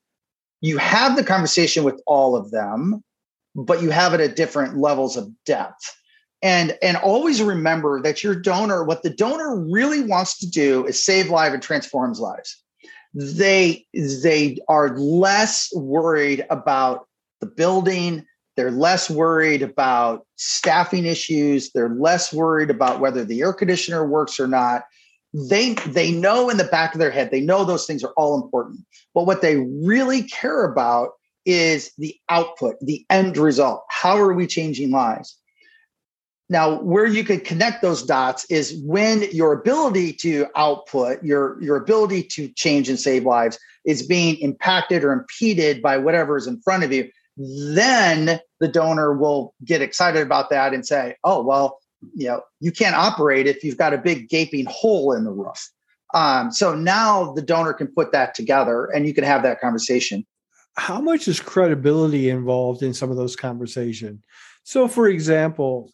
you 0.61 0.79
have 0.79 1.17
the 1.17 1.25
conversation 1.25 1.83
with 1.83 2.01
all 2.07 2.37
of 2.37 2.53
them, 2.53 3.03
but 3.57 3.83
you 3.83 3.91
have 3.91 4.15
it 4.15 4.21
at 4.21 4.37
different 4.37 4.77
levels 4.77 5.17
of 5.17 5.29
depth 5.45 5.98
and 6.43 6.79
and 6.83 6.97
always 6.99 7.43
remember 7.43 8.01
that 8.03 8.23
your 8.23 8.35
donor 8.35 8.85
what 8.85 9.03
the 9.03 9.11
donor 9.11 9.57
really 9.57 10.03
wants 10.03 10.39
to 10.39 10.49
do 10.49 10.87
is 10.87 11.03
save 11.03 11.31
lives 11.31 11.55
and 11.55 11.63
transforms 11.63 12.21
lives. 12.21 12.63
They 13.15 13.87
they 13.93 14.59
are 14.69 14.97
less 14.97 15.69
worried 15.75 16.47
about 16.51 17.07
the 17.41 17.47
building. 17.47 18.25
They're 18.57 18.71
less 18.71 19.09
worried 19.09 19.63
about 19.63 20.27
staffing 20.37 21.05
issues. 21.07 21.71
They're 21.73 21.89
less 21.89 22.33
worried 22.33 22.71
about 22.71 23.01
whether 23.01 23.25
the 23.25 23.41
air 23.41 23.53
conditioner 23.53 24.07
works 24.07 24.39
or 24.39 24.47
not. 24.47 24.85
They 25.33 25.75
they 25.87 26.13
know 26.13 26.51
in 26.51 26.57
the 26.57 26.65
back 26.65 26.95
of 26.95 27.01
their 27.01 27.11
head 27.11 27.31
they 27.31 27.41
know 27.41 27.65
those 27.65 27.87
things 27.87 28.05
are 28.05 28.13
all 28.17 28.41
important. 28.41 28.81
But 29.15 29.27
what 29.27 29.43
they 29.43 29.57
really 29.57 30.23
care 30.23 30.65
about 30.65 31.11
is 31.45 31.91
the 31.99 32.15
output 32.29 32.77
the 32.81 33.05
end 33.11 33.37
result. 33.37 33.85
How 33.89 34.19
are 34.19 34.35
we 34.35 34.47
changing 34.47 34.91
lives 34.91 35.37
now 36.49 36.81
where 36.81 37.07
you 37.07 37.25
can 37.25 37.41
connect 37.41 37.83
those 37.83 38.03
dots 38.03 38.45
is 38.51 38.81
when 38.85 39.23
your 39.33 39.53
ability 39.53 40.13
to 40.15 40.47
output 40.57 41.23
your 41.23 41.63
your 41.63 41.77
ability 41.77 42.23
to 42.23 42.49
change 42.49 42.89
and 42.89 42.99
save 42.99 43.25
lives 43.25 43.59
is 43.85 44.07
being 44.07 44.37
impacted 44.39 45.05
or 45.05 45.13
impeded 45.13 45.83
by 45.83 45.97
whatever 45.97 46.37
is 46.37 46.47
in 46.47 46.61
front 46.61 46.85
of 46.85 46.93
you 46.93 47.09
then 47.37 48.41
the 48.61 48.69
donor 48.69 49.17
will 49.17 49.55
get 49.65 49.83
excited 49.83 50.23
about 50.23 50.51
that 50.51 50.75
and 50.75 50.87
say 50.87 51.17
oh 51.25 51.43
well 51.43 51.79
you 52.15 52.29
know 52.29 52.43
you 52.61 52.73
can't 52.73 52.97
operate 52.97 53.47
if 53.47 53.63
you've 53.63 53.79
got 53.79 53.95
a 53.95 53.99
big 53.99 54.29
gaping 54.29 54.67
hole 54.67 55.13
in 55.13 55.25
the 55.25 55.31
roof. 55.31 55.71
Um, 56.15 56.51
so 56.51 56.75
now 56.75 57.33
the 57.35 57.43
donor 57.43 57.75
can 57.75 57.89
put 57.89 58.13
that 58.13 58.35
together 58.35 58.87
and 58.87 59.07
you 59.07 59.13
can 59.13 59.25
have 59.25 59.43
that 59.43 59.61
conversation. 59.61 60.27
How 60.79 61.03
much 61.03 61.29
is 61.29 61.39
credibility 61.39 62.31
involved 62.31 62.83
in 62.83 62.95
some 62.95 63.11
of 63.11 63.17
those 63.17 63.37
conversations 63.37 64.23
so 64.69 64.87
for 64.87 65.09
example 65.09 65.91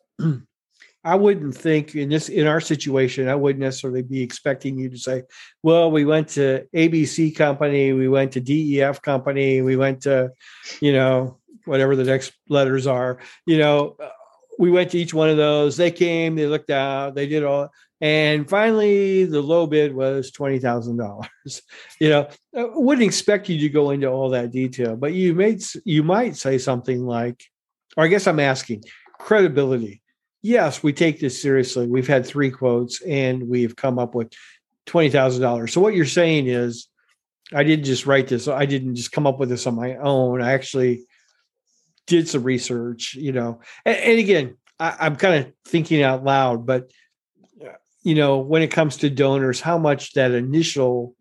I 1.04 1.16
wouldn't 1.16 1.54
think 1.54 1.94
in 1.94 2.08
this 2.08 2.30
in 2.30 2.46
our 2.46 2.60
situation, 2.60 3.28
I 3.28 3.34
wouldn't 3.34 3.62
necessarily 3.62 4.02
be 4.02 4.22
expecting 4.22 4.78
you 4.78 4.88
to 4.88 4.96
say, 4.96 5.24
"Well, 5.62 5.90
we 5.90 6.06
went 6.06 6.28
to 6.30 6.64
ABC 6.74 7.36
company, 7.36 7.92
we 7.92 8.08
went 8.08 8.32
to 8.32 8.40
DEF 8.40 9.02
company, 9.02 9.60
we 9.60 9.76
went 9.76 10.02
to, 10.02 10.32
you 10.80 10.94
know, 10.94 11.38
whatever 11.66 11.94
the 11.94 12.04
next 12.04 12.32
letters 12.48 12.86
are. 12.86 13.18
You 13.46 13.58
know, 13.58 13.96
uh, 14.02 14.08
we 14.58 14.70
went 14.70 14.92
to 14.92 14.98
each 14.98 15.12
one 15.12 15.28
of 15.28 15.36
those. 15.36 15.76
They 15.76 15.90
came, 15.90 16.36
they 16.36 16.46
looked 16.46 16.70
out, 16.70 17.14
they 17.14 17.26
did 17.26 17.44
all, 17.44 17.68
and 18.00 18.48
finally 18.48 19.26
the 19.26 19.42
low 19.42 19.66
bid 19.66 19.94
was 19.94 20.30
twenty 20.30 20.58
thousand 20.58 20.96
dollars. 20.96 21.28
You 22.00 22.08
know, 22.08 22.28
I 22.56 22.64
wouldn't 22.72 23.06
expect 23.06 23.50
you 23.50 23.58
to 23.60 23.68
go 23.68 23.90
into 23.90 24.08
all 24.08 24.30
that 24.30 24.50
detail, 24.50 24.96
but 24.96 25.12
you 25.12 25.34
made 25.34 25.62
you 25.84 26.02
might 26.02 26.36
say 26.36 26.56
something 26.56 27.04
like, 27.04 27.44
or 27.96 28.04
I 28.04 28.08
guess 28.08 28.26
I'm 28.26 28.40
asking 28.40 28.84
credibility 29.18 30.02
yes, 30.44 30.82
we 30.82 30.92
take 30.92 31.20
this 31.20 31.40
seriously. 31.40 31.86
We've 31.86 32.06
had 32.06 32.26
three 32.26 32.50
quotes 32.50 33.00
and 33.00 33.48
we've 33.48 33.74
come 33.74 33.98
up 33.98 34.14
with 34.14 34.30
$20,000. 34.86 35.70
So 35.70 35.80
what 35.80 35.94
you're 35.94 36.04
saying 36.04 36.46
is, 36.46 36.86
I 37.52 37.64
didn't 37.64 37.86
just 37.86 38.06
write 38.06 38.28
this. 38.28 38.46
I 38.46 38.66
didn't 38.66 38.94
just 38.94 39.10
come 39.10 39.26
up 39.26 39.38
with 39.38 39.48
this 39.48 39.66
on 39.66 39.74
my 39.74 39.96
own. 39.96 40.42
I 40.42 40.52
actually 40.52 41.04
did 42.06 42.28
some 42.28 42.42
research, 42.42 43.14
you 43.14 43.32
know. 43.32 43.60
And, 43.84 43.96
and 43.96 44.18
again, 44.18 44.56
I, 44.78 45.06
am 45.06 45.16
kind 45.16 45.44
of 45.46 45.52
thinking 45.66 46.02
out 46.02 46.24
loud, 46.24 46.66
but 46.66 46.90
you 48.02 48.14
know, 48.14 48.38
when 48.38 48.62
it 48.62 48.70
comes 48.70 48.98
to 48.98 49.10
donors, 49.10 49.62
how 49.62 49.78
much 49.78 50.12
that 50.12 50.32
initial 50.32 51.14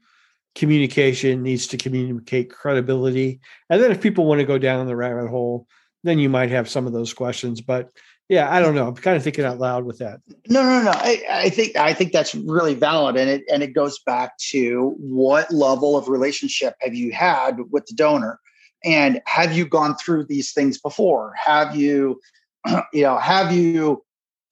communication 0.54 1.44
needs 1.44 1.68
to 1.68 1.78
communicate 1.78 2.52
credibility. 2.52 3.40
And 3.70 3.82
then 3.82 3.92
if 3.92 4.02
people 4.02 4.26
want 4.26 4.40
to 4.40 4.46
go 4.46 4.58
down 4.58 4.86
the 4.86 4.96
rabbit 4.96 5.30
hole, 5.30 5.68
then 6.04 6.20
you 6.20 6.30
might 6.30 6.52
have 6.52 6.70
some 6.70 6.88
of 6.88 6.94
those 6.94 7.14
questions. 7.14 7.62
But 7.62 7.90
yeah, 8.30 8.52
I 8.52 8.62
don't 8.62 8.74
know. 8.74 8.88
I'm 8.88 8.96
kind 8.96 9.18
of 9.18 9.24
thinking 9.24 9.44
out 9.44 9.60
loud 9.60 9.84
with 9.84 9.98
that. 10.00 10.22
No, 10.48 10.64
no, 10.64 10.82
no. 10.84 10.92
I, 10.92 11.22
I 11.30 11.50
think 11.50 11.76
I 11.76 11.94
think 11.94 12.14
that's 12.14 12.34
really 12.34 12.74
valid, 12.74 13.18
and 13.18 13.30
it 13.30 13.44
and 13.52 13.62
it 13.62 13.74
goes 13.74 14.00
back 14.06 14.38
to 14.50 14.96
what 14.98 15.52
level 15.52 15.98
of 15.98 16.08
relationship 16.08 16.76
have 16.80 16.96
you 16.96 17.12
had 17.12 17.58
with 17.72 17.86
the 17.86 17.94
donor, 17.94 18.40
and 18.84 19.22
have 19.26 19.54
you 19.54 19.68
gone 19.68 19.96
through 19.96 20.26
these 20.26 20.54
things 20.54 20.80
before? 20.80 21.34
Have 21.44 21.76
you, 21.76 22.20
you 22.94 23.04
know, 23.04 23.18
have 23.18 23.52
you? 23.52 24.04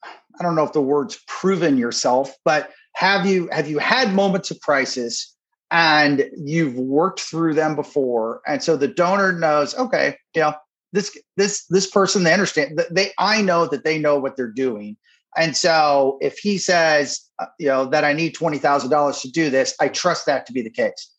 I 0.03 0.43
don't 0.43 0.55
know 0.55 0.63
if 0.63 0.73
the 0.73 0.81
word's 0.81 1.19
proven 1.27 1.77
yourself, 1.77 2.35
but 2.43 2.71
have 2.95 3.25
you 3.25 3.47
have 3.53 3.69
you 3.69 3.79
had 3.79 4.13
moments 4.13 4.51
of 4.51 4.59
crisis 4.59 5.33
and 5.69 6.29
you've 6.37 6.75
worked 6.75 7.21
through 7.21 7.53
them 7.53 7.75
before, 7.75 8.41
and 8.45 8.61
so 8.61 8.75
the 8.75 8.89
donor 8.89 9.31
knows, 9.31 9.73
okay, 9.75 10.17
you 10.35 10.41
know, 10.41 10.53
this 10.93 11.17
this 11.37 11.65
this 11.67 11.89
person 11.89 12.23
they 12.23 12.33
understand 12.33 12.81
they 12.91 13.11
i 13.17 13.41
know 13.41 13.65
that 13.65 13.83
they 13.83 13.97
know 13.97 14.19
what 14.19 14.35
they're 14.35 14.51
doing. 14.51 14.97
And 15.37 15.55
so 15.55 16.17
if 16.19 16.37
he 16.37 16.57
says 16.57 17.21
uh, 17.39 17.45
you 17.59 17.67
know 17.67 17.85
that 17.85 18.03
i 18.03 18.13
need 18.13 18.35
$20000 18.35 19.21
to 19.21 19.31
do 19.31 19.49
this 19.49 19.75
i 19.79 19.87
trust 19.87 20.25
that 20.25 20.45
to 20.45 20.53
be 20.53 20.61
the 20.61 20.69
case. 20.69 21.09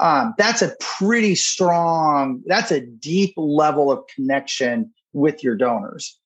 Um, 0.00 0.34
that's 0.38 0.62
a 0.62 0.74
pretty 0.80 1.34
strong 1.34 2.42
that's 2.46 2.70
a 2.70 2.80
deep 2.80 3.34
level 3.36 3.92
of 3.92 4.04
connection 4.14 4.92
with 5.12 5.44
your 5.44 5.56
donors. 5.56 6.18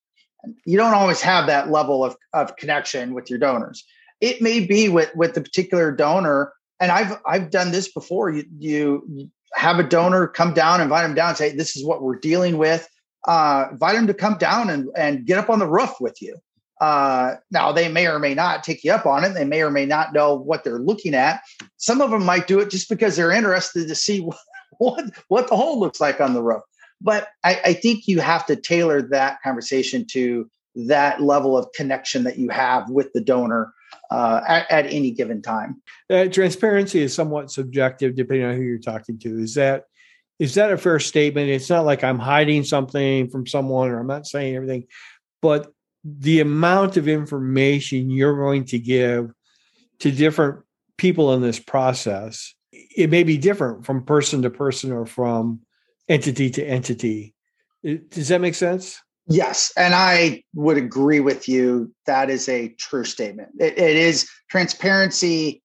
You 0.65 0.77
don't 0.77 0.93
always 0.93 1.21
have 1.21 1.47
that 1.47 1.71
level 1.71 2.05
of, 2.05 2.15
of 2.33 2.55
connection 2.55 3.13
with 3.13 3.29
your 3.29 3.39
donors. 3.39 3.83
It 4.21 4.41
may 4.41 4.65
be 4.65 4.89
with 4.89 5.11
with 5.15 5.33
the 5.33 5.41
particular 5.41 5.91
donor 5.91 6.53
and 6.79 6.91
i've 6.91 7.19
i've 7.27 7.51
done 7.51 7.71
this 7.71 7.91
before. 7.91 8.31
You 8.31 8.45
you 8.57 9.29
have 9.53 9.77
a 9.77 9.83
donor 9.83 10.27
come 10.27 10.53
down 10.53 10.81
invite 10.81 11.03
them 11.03 11.15
down 11.15 11.35
say 11.35 11.55
this 11.55 11.75
is 11.77 11.85
what 11.85 12.01
we're 12.01 12.19
dealing 12.19 12.57
with 12.57 12.89
uh, 13.27 13.67
invite 13.71 13.95
them 13.95 14.07
to 14.07 14.13
come 14.13 14.37
down 14.37 14.69
and, 14.69 14.89
and 14.95 15.25
get 15.25 15.37
up 15.37 15.49
on 15.49 15.59
the 15.59 15.67
roof 15.67 15.95
with 15.99 16.21
you. 16.21 16.37
Uh, 16.81 17.35
now, 17.51 17.71
they 17.71 17.87
may 17.87 18.07
or 18.07 18.19
may 18.19 18.33
not 18.33 18.63
take 18.63 18.83
you 18.83 18.91
up 18.91 19.05
on 19.05 19.23
it. 19.23 19.33
They 19.33 19.45
may 19.45 19.61
or 19.61 19.71
may 19.71 19.85
not 19.85 20.13
know 20.13 20.35
what 20.35 20.63
they're 20.63 20.79
looking 20.79 21.15
at. 21.15 21.41
Some 21.77 22.01
of 22.01 22.11
them 22.11 22.25
might 22.25 22.47
do 22.47 22.59
it 22.59 22.69
just 22.69 22.89
because 22.89 23.15
they're 23.15 23.31
interested 23.31 23.87
to 23.87 23.95
see 23.95 24.19
what, 24.19 24.37
what, 24.77 25.05
what 25.29 25.47
the 25.47 25.55
hole 25.55 25.79
looks 25.79 26.01
like 26.01 26.19
on 26.19 26.33
the 26.33 26.43
roof. 26.43 26.61
But 27.01 27.29
I, 27.43 27.59
I 27.65 27.73
think 27.73 28.07
you 28.07 28.19
have 28.19 28.45
to 28.47 28.55
tailor 28.55 29.01
that 29.09 29.41
conversation 29.43 30.05
to 30.11 30.49
that 30.75 31.21
level 31.21 31.57
of 31.57 31.71
connection 31.73 32.23
that 32.23 32.37
you 32.37 32.49
have 32.49 32.89
with 32.89 33.13
the 33.13 33.21
donor 33.21 33.73
uh, 34.11 34.41
at, 34.47 34.69
at, 34.69 34.85
any 34.87 35.11
given 35.11 35.41
time. 35.41 35.81
Uh, 36.09 36.25
transparency 36.25 37.01
is 37.01 37.13
somewhat 37.13 37.51
subjective 37.51 38.15
depending 38.15 38.45
on 38.45 38.55
who 38.55 38.61
you're 38.61 38.77
talking 38.77 39.17
to. 39.19 39.39
Is 39.39 39.55
that 39.55 39.85
is 40.39 40.55
that 40.55 40.71
a 40.71 40.77
fair 40.77 40.99
statement? 40.99 41.49
It's 41.49 41.69
not 41.69 41.85
like 41.85 42.03
I'm 42.03 42.19
hiding 42.19 42.63
something 42.63 43.29
from 43.29 43.47
someone 43.47 43.89
or 43.89 43.99
I'm 43.99 44.07
not 44.07 44.27
saying 44.27 44.55
everything, 44.55 44.85
but 45.41 45.71
the 46.03 46.39
amount 46.39 46.97
of 46.97 47.07
information 47.07 48.09
you're 48.09 48.37
going 48.37 48.65
to 48.65 48.79
give 48.79 49.31
to 49.99 50.11
different 50.11 50.63
people 50.97 51.33
in 51.33 51.41
this 51.41 51.59
process, 51.59 52.53
it 52.71 53.09
may 53.09 53.23
be 53.23 53.37
different 53.37 53.85
from 53.85 54.03
person 54.03 54.41
to 54.41 54.49
person 54.49 54.91
or 54.91 55.05
from 55.05 55.61
entity 56.09 56.49
to 56.51 56.63
entity. 56.63 57.33
Does 57.83 58.27
that 58.27 58.41
make 58.41 58.55
sense? 58.55 59.01
Yes. 59.27 59.71
And 59.75 59.95
I 59.95 60.43
would 60.53 60.77
agree 60.77 61.19
with 61.19 61.49
you. 61.49 61.91
That 62.05 62.29
is 62.29 62.47
a 62.47 62.69
true 62.77 63.05
statement. 63.05 63.49
it, 63.59 63.77
it 63.77 63.95
is 63.95 64.29
transparency. 64.49 65.63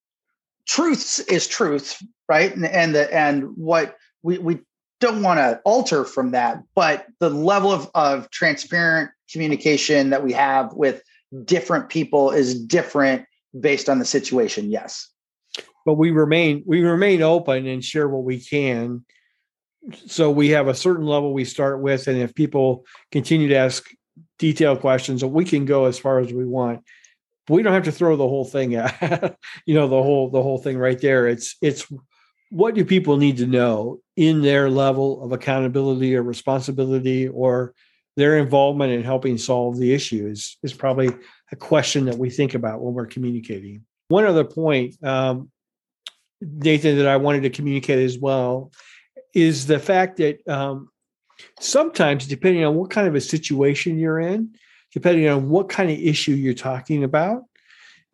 Truth 0.65 1.23
is 1.29 1.47
truth, 1.47 2.01
right? 2.27 2.55
And, 2.55 2.65
and 2.65 2.95
the 2.95 3.13
and 3.13 3.55
what 3.55 3.95
we, 4.23 4.37
we 4.37 4.59
don't 4.99 5.23
want 5.23 5.39
to 5.39 5.59
alter 5.65 6.05
from 6.05 6.31
that, 6.31 6.63
but 6.75 7.07
the 7.19 7.29
level 7.29 7.71
of, 7.71 7.89
of 7.95 8.29
transparent 8.29 9.11
communication 9.31 10.11
that 10.11 10.23
we 10.23 10.31
have 10.33 10.73
with 10.73 11.01
different 11.43 11.89
people 11.89 12.31
is 12.31 12.59
different 12.63 13.25
based 13.59 13.89
on 13.89 13.99
the 13.99 14.05
situation. 14.05 14.69
Yes. 14.69 15.09
But 15.85 15.95
we 15.95 16.11
remain 16.11 16.63
we 16.65 16.81
remain 16.81 17.23
open 17.23 17.65
and 17.65 17.83
share 17.83 18.07
what 18.07 18.23
we 18.23 18.39
can. 18.39 19.03
So 20.05 20.29
we 20.29 20.49
have 20.49 20.67
a 20.67 20.75
certain 20.75 21.07
level 21.07 21.33
we 21.33 21.43
start 21.43 21.81
with, 21.81 22.07
and 22.07 22.19
if 22.19 22.35
people 22.35 22.85
continue 23.11 23.47
to 23.47 23.55
ask 23.55 23.89
detailed 24.37 24.79
questions, 24.79 25.25
we 25.25 25.43
can 25.43 25.65
go 25.65 25.85
as 25.85 25.97
far 25.97 26.19
as 26.19 26.31
we 26.31 26.45
want. 26.45 26.83
we 27.49 27.63
don't 27.63 27.73
have 27.73 27.85
to 27.85 27.91
throw 27.91 28.15
the 28.15 28.27
whole 28.27 28.45
thing 28.45 28.75
at 28.75 29.35
you 29.65 29.73
know 29.73 29.87
the 29.87 30.01
whole 30.01 30.29
the 30.29 30.41
whole 30.41 30.59
thing 30.59 30.77
right 30.77 31.01
there. 31.01 31.27
It's 31.27 31.55
it's 31.63 31.91
what 32.51 32.75
do 32.75 32.83
people 32.83 33.15
need 33.15 33.37
to 33.37 33.47
know 33.47 34.01
in 34.17 34.41
their 34.41 34.69
level 34.69 35.23
of 35.23 35.31
accountability 35.31 36.15
or 36.15 36.21
responsibility 36.21 37.29
or 37.29 37.73
their 38.17 38.37
involvement 38.37 38.91
in 38.91 39.03
helping 39.03 39.37
solve 39.37 39.77
the 39.77 39.93
issue 39.93 40.27
is, 40.27 40.57
is 40.61 40.73
probably 40.73 41.09
a 41.53 41.55
question 41.55 42.05
that 42.05 42.17
we 42.17 42.29
think 42.29 42.53
about 42.53 42.81
when 42.81 42.93
we're 42.93 43.05
communicating. 43.05 43.85
One 44.09 44.25
other 44.25 44.43
point, 44.43 45.01
um, 45.01 45.49
Nathan, 46.41 46.97
that 46.97 47.07
I 47.07 47.15
wanted 47.15 47.43
to 47.43 47.49
communicate 47.49 47.99
as 47.99 48.19
well 48.19 48.73
is 49.33 49.65
the 49.65 49.79
fact 49.79 50.17
that 50.17 50.45
um, 50.45 50.89
sometimes, 51.61 52.27
depending 52.27 52.65
on 52.65 52.75
what 52.75 52.89
kind 52.89 53.07
of 53.07 53.15
a 53.15 53.21
situation 53.21 53.97
you're 53.97 54.19
in, 54.19 54.55
depending 54.93 55.29
on 55.29 55.47
what 55.47 55.69
kind 55.69 55.89
of 55.89 55.97
issue 55.97 56.33
you're 56.33 56.53
talking 56.53 57.05
about, 57.05 57.43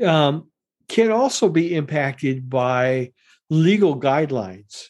um, 0.06 0.48
can 0.88 1.12
also 1.12 1.50
be 1.50 1.74
impacted 1.74 2.48
by 2.48 3.12
legal 3.50 4.00
guidelines. 4.00 4.86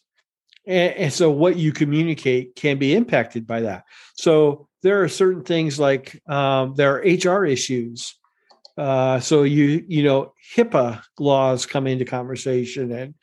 And, 0.65 0.93
and, 0.96 1.13
so 1.13 1.32
what 1.32 1.56
you 1.56 1.72
communicate 1.72 2.56
can 2.56 2.78
be 2.78 2.93
impacted 2.93 3.48
by 3.48 3.62
that. 3.62 3.84
So 4.15 4.67
there 4.84 5.02
are 5.02 5.10
certain 5.10 5.43
things 5.43 5.80
like 5.80 6.22
um, 6.30 6.76
there 6.76 6.98
are 6.98 7.00
HR 7.00 7.46
issues. 7.46 8.15
Uh, 8.78 9.20
so 9.20 9.41
you 9.43 9.84
you 9.88 10.04
know 10.04 10.34
HIPAA 10.56 11.02
laws 11.17 11.65
come 11.65 11.88
into 11.88 12.06
conversation 12.06 12.91
and 12.91 13.15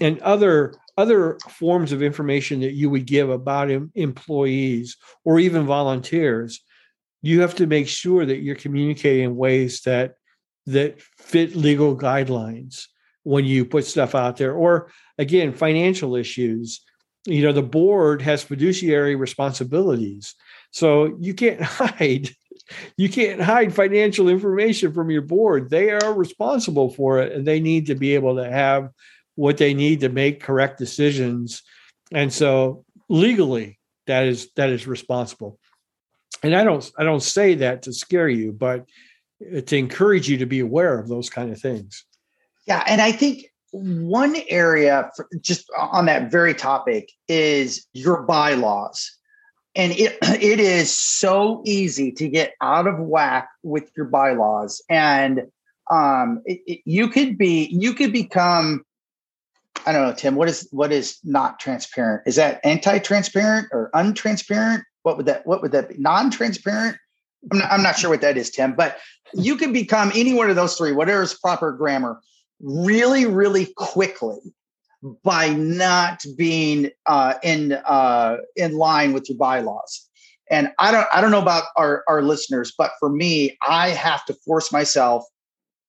and 0.00 0.20
other 0.20 0.74
other 0.96 1.38
forms 1.48 1.92
of 1.92 2.02
information 2.02 2.60
that 2.60 2.72
you 2.72 2.88
would 2.90 3.06
give 3.06 3.30
about 3.30 3.70
em- 3.70 3.90
employees 3.94 4.96
or 5.24 5.40
even 5.40 5.66
volunteers. 5.66 6.60
You 7.22 7.40
have 7.40 7.54
to 7.56 7.66
make 7.66 7.88
sure 7.88 8.26
that 8.26 8.42
you're 8.42 8.54
communicating 8.54 9.24
in 9.24 9.36
ways 9.36 9.80
that 9.82 10.14
that 10.66 11.00
fit 11.00 11.56
legal 11.56 11.96
guidelines 11.96 12.86
when 13.24 13.44
you 13.44 13.64
put 13.64 13.84
stuff 13.84 14.14
out 14.14 14.36
there 14.36 14.52
or 14.52 14.90
again 15.18 15.52
financial 15.52 16.16
issues 16.16 16.80
you 17.26 17.42
know 17.42 17.52
the 17.52 17.62
board 17.62 18.20
has 18.20 18.42
fiduciary 18.42 19.14
responsibilities 19.14 20.34
so 20.70 21.16
you 21.20 21.34
can't 21.34 21.60
hide 21.62 22.30
you 22.96 23.08
can't 23.08 23.40
hide 23.40 23.74
financial 23.74 24.28
information 24.28 24.92
from 24.92 25.10
your 25.10 25.22
board. 25.22 25.70
They 25.70 25.90
are 25.90 26.14
responsible 26.14 26.90
for 26.90 27.18
it 27.20 27.32
and 27.32 27.46
they 27.46 27.60
need 27.60 27.86
to 27.86 27.94
be 27.94 28.14
able 28.14 28.36
to 28.36 28.50
have 28.50 28.90
what 29.34 29.56
they 29.56 29.74
need 29.74 30.00
to 30.00 30.08
make 30.08 30.42
correct 30.42 30.78
decisions. 30.78 31.62
And 32.12 32.32
so 32.32 32.84
legally 33.08 33.78
that 34.06 34.26
is 34.26 34.50
that 34.56 34.70
is 34.70 34.86
responsible. 34.86 35.58
And 36.42 36.54
I 36.54 36.64
don't 36.64 36.90
I 36.98 37.04
don't 37.04 37.22
say 37.22 37.54
that 37.56 37.82
to 37.82 37.92
scare 37.92 38.28
you, 38.28 38.52
but 38.52 38.86
to 39.40 39.76
encourage 39.76 40.28
you 40.28 40.38
to 40.38 40.46
be 40.46 40.60
aware 40.60 40.98
of 40.98 41.08
those 41.08 41.30
kind 41.30 41.50
of 41.50 41.60
things. 41.60 42.04
Yeah, 42.66 42.82
and 42.86 43.00
I 43.00 43.12
think 43.12 43.46
one 43.72 44.36
area 44.48 45.10
for, 45.16 45.28
just 45.40 45.68
on 45.76 46.06
that 46.06 46.30
very 46.30 46.54
topic 46.54 47.10
is 47.26 47.86
your 47.92 48.22
bylaws. 48.22 49.10
And 49.74 49.92
it 49.92 50.18
it 50.22 50.60
is 50.60 50.96
so 50.96 51.62
easy 51.64 52.12
to 52.12 52.28
get 52.28 52.54
out 52.60 52.86
of 52.86 52.98
whack 52.98 53.48
with 53.62 53.90
your 53.96 54.06
bylaws. 54.06 54.82
And 54.88 55.42
um 55.90 56.42
it, 56.44 56.60
it, 56.66 56.80
you 56.84 57.08
could 57.08 57.36
be 57.36 57.66
you 57.66 57.92
could 57.92 58.12
become 58.12 58.84
i 59.84 59.90
don't 59.90 60.06
know 60.06 60.14
tim 60.14 60.36
what 60.36 60.48
is 60.48 60.68
what 60.70 60.92
is 60.92 61.18
not 61.24 61.58
transparent? 61.58 62.22
Is 62.26 62.36
that 62.36 62.60
anti-transparent 62.64 63.68
or 63.72 63.90
untransparent? 63.94 64.82
What 65.02 65.16
would 65.16 65.26
that 65.26 65.46
what 65.46 65.62
would 65.62 65.72
that 65.72 65.88
be? 65.88 65.96
Non-transparent? 65.98 66.96
I'm 67.50 67.58
not, 67.58 67.72
I'm 67.72 67.82
not 67.82 67.98
sure 67.98 68.10
what 68.10 68.20
that 68.20 68.36
is 68.36 68.50
tim 68.50 68.74
but 68.74 68.98
you 69.32 69.56
can 69.56 69.72
become 69.72 70.12
any 70.14 70.34
one 70.34 70.50
of 70.50 70.56
those 70.56 70.76
three 70.76 70.92
whatever 70.92 71.22
is 71.22 71.34
proper 71.34 71.72
grammar 71.72 72.20
really 72.62 73.26
really 73.26 73.66
quickly 73.76 74.40
by 75.24 75.48
not 75.50 76.22
being 76.36 76.90
uh, 77.06 77.34
in 77.42 77.72
uh, 77.72 78.36
in 78.56 78.76
line 78.76 79.12
with 79.12 79.28
your 79.28 79.38
bylaws. 79.38 80.08
And 80.50 80.72
I 80.78 80.92
don't 80.92 81.06
I 81.12 81.20
don't 81.20 81.30
know 81.30 81.42
about 81.42 81.64
our, 81.76 82.04
our 82.08 82.22
listeners, 82.22 82.72
but 82.76 82.92
for 83.00 83.08
me, 83.08 83.56
I 83.66 83.90
have 83.90 84.24
to 84.26 84.34
force 84.34 84.72
myself 84.72 85.24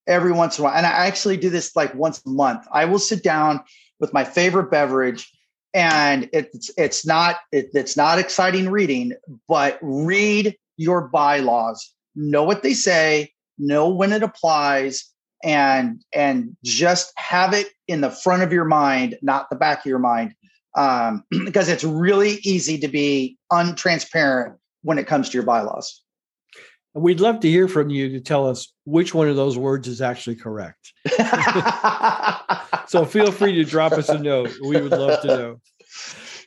every 0.07 0.31
once 0.31 0.57
in 0.57 0.63
a 0.63 0.65
while. 0.65 0.75
And 0.75 0.85
I 0.85 1.07
actually 1.07 1.37
do 1.37 1.49
this 1.49 1.75
like 1.75 1.93
once 1.95 2.21
a 2.25 2.29
month. 2.29 2.65
I 2.71 2.85
will 2.85 2.99
sit 2.99 3.23
down 3.23 3.61
with 3.99 4.13
my 4.13 4.23
favorite 4.23 4.71
beverage 4.71 5.31
and 5.73 6.29
it's 6.33 6.71
it's 6.77 7.05
not 7.05 7.37
it, 7.51 7.69
it's 7.73 7.97
not 7.97 8.19
exciting 8.19 8.69
reading, 8.69 9.13
but 9.47 9.79
read 9.81 10.55
your 10.77 11.07
bylaws, 11.07 11.93
know 12.15 12.43
what 12.43 12.63
they 12.63 12.73
say, 12.73 13.31
know 13.57 13.89
when 13.89 14.11
it 14.11 14.23
applies, 14.23 15.12
and 15.43 16.03
and 16.13 16.55
just 16.63 17.11
have 17.17 17.53
it 17.53 17.67
in 17.87 18.01
the 18.01 18.09
front 18.09 18.43
of 18.43 18.53
your 18.53 18.65
mind 18.65 19.17
not 19.21 19.49
the 19.49 19.55
back 19.55 19.79
of 19.79 19.85
your 19.85 19.99
mind 19.99 20.33
um, 20.75 21.23
because 21.45 21.69
it's 21.69 21.83
really 21.83 22.39
easy 22.43 22.77
to 22.79 22.87
be 22.87 23.37
untransparent 23.51 24.55
when 24.81 24.97
it 24.97 25.07
comes 25.07 25.29
to 25.29 25.37
your 25.37 25.45
bylaws. 25.45 26.01
We'd 26.95 27.19
love 27.19 27.39
to 27.39 27.49
hear 27.49 27.67
from 27.67 27.89
you 27.89 28.09
to 28.09 28.19
tell 28.19 28.47
us 28.47 28.71
which 28.85 29.15
one 29.15 29.27
of 29.27 29.35
those 29.35 29.57
words 29.57 29.87
is 29.87 29.99
actually 29.99 30.35
correct. 30.35 30.93
So 32.93 33.05
feel 33.05 33.31
free 33.31 33.53
to 33.53 33.63
drop 33.63 33.93
us 33.93 34.09
a 34.09 34.19
note. 34.19 34.51
We 34.61 34.79
would 34.79 34.91
love 34.91 35.21
to 35.21 35.27
know. 35.27 35.61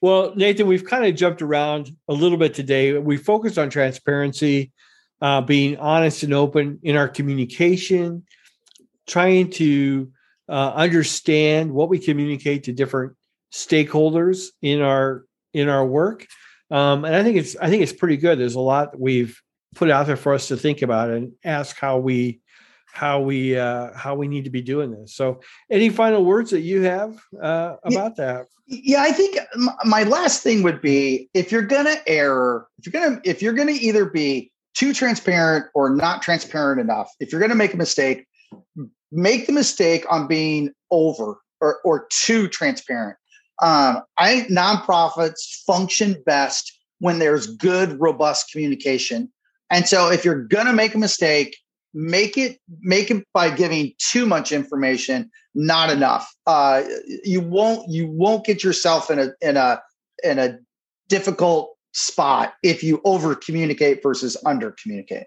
Well 0.00 0.32
nathan 0.36 0.68
we've 0.68 0.84
kind 0.84 1.04
of 1.04 1.16
jumped 1.16 1.42
around 1.42 1.90
a 2.08 2.12
little 2.12 2.38
bit 2.38 2.54
today. 2.54 2.96
We 2.98 3.16
focused 3.16 3.58
on 3.58 3.68
transparency 3.68 4.70
uh, 5.20 5.40
being 5.40 5.76
honest 5.78 6.22
and 6.22 6.34
open 6.34 6.78
in 6.84 6.94
our 6.94 7.08
communication 7.08 8.24
trying 9.06 9.50
to 9.50 10.10
uh, 10.48 10.72
understand 10.74 11.72
what 11.72 11.88
we 11.88 11.98
communicate 11.98 12.64
to 12.64 12.72
different 12.72 13.16
stakeholders 13.52 14.46
in 14.62 14.80
our 14.80 15.24
in 15.52 15.68
our 15.68 15.86
work. 15.86 16.26
Um, 16.70 17.04
and 17.04 17.14
i 17.14 17.22
think 17.22 17.36
it's 17.36 17.56
i 17.56 17.68
think 17.70 17.82
it's 17.82 17.92
pretty 17.92 18.16
good. 18.16 18.38
There's 18.38 18.56
a 18.56 18.60
lot 18.60 18.98
we've 18.98 19.40
put 19.74 19.90
out 19.90 20.06
there 20.06 20.16
for 20.16 20.34
us 20.34 20.48
to 20.48 20.56
think 20.56 20.82
about 20.82 21.10
and 21.10 21.32
ask 21.44 21.76
how 21.78 21.98
we 21.98 22.40
how 22.86 23.20
we 23.20 23.56
uh, 23.56 23.90
how 23.94 24.14
we 24.14 24.26
need 24.26 24.44
to 24.44 24.50
be 24.50 24.62
doing 24.62 24.90
this. 24.90 25.14
So 25.14 25.40
any 25.70 25.90
final 25.90 26.24
words 26.24 26.50
that 26.50 26.62
you 26.62 26.82
have 26.82 27.20
uh, 27.40 27.76
about 27.84 28.14
yeah, 28.16 28.24
that? 28.24 28.46
Yeah 28.66 29.02
i 29.02 29.12
think 29.12 29.38
my 29.84 30.02
last 30.02 30.42
thing 30.42 30.62
would 30.64 30.80
be 30.80 31.28
if 31.34 31.52
you're 31.52 31.62
gonna 31.62 31.96
err 32.06 32.66
if 32.78 32.86
you're 32.86 33.00
gonna 33.00 33.20
if 33.24 33.40
you're 33.40 33.52
gonna 33.52 33.72
either 33.72 34.06
be 34.06 34.50
too 34.74 34.92
transparent 34.92 35.66
or 35.74 35.90
not 35.90 36.20
transparent 36.20 36.80
enough 36.80 37.08
if 37.20 37.30
you're 37.30 37.40
gonna 37.40 37.54
make 37.54 37.74
a 37.74 37.76
mistake 37.76 38.26
make 39.12 39.46
the 39.46 39.52
mistake 39.52 40.04
on 40.10 40.26
being 40.26 40.72
over 40.90 41.38
or, 41.60 41.78
or 41.84 42.06
too 42.10 42.48
transparent. 42.48 43.16
Um, 43.62 44.02
I 44.18 44.46
nonprofits 44.50 45.62
function 45.66 46.22
best 46.26 46.72
when 46.98 47.18
there's 47.18 47.46
good, 47.46 47.98
robust 48.00 48.50
communication. 48.50 49.32
And 49.70 49.88
so 49.88 50.10
if 50.10 50.24
you're 50.24 50.44
gonna 50.44 50.72
make 50.72 50.94
a 50.94 50.98
mistake, 50.98 51.56
make 51.94 52.36
it 52.36 52.58
make 52.80 53.10
it 53.10 53.24
by 53.32 53.50
giving 53.50 53.92
too 53.98 54.26
much 54.26 54.52
information, 54.52 55.30
not 55.54 55.90
enough. 55.90 56.30
Uh, 56.46 56.82
you 57.24 57.40
won't 57.40 57.88
you 57.88 58.06
won't 58.06 58.44
get 58.44 58.62
yourself 58.62 59.10
in 59.10 59.18
a 59.18 59.30
in 59.40 59.56
a 59.56 59.80
in 60.22 60.38
a 60.38 60.58
difficult 61.08 61.76
spot 61.92 62.54
if 62.62 62.82
you 62.82 63.00
over 63.04 63.34
communicate 63.34 64.02
versus 64.02 64.36
under 64.44 64.72
communicate. 64.82 65.26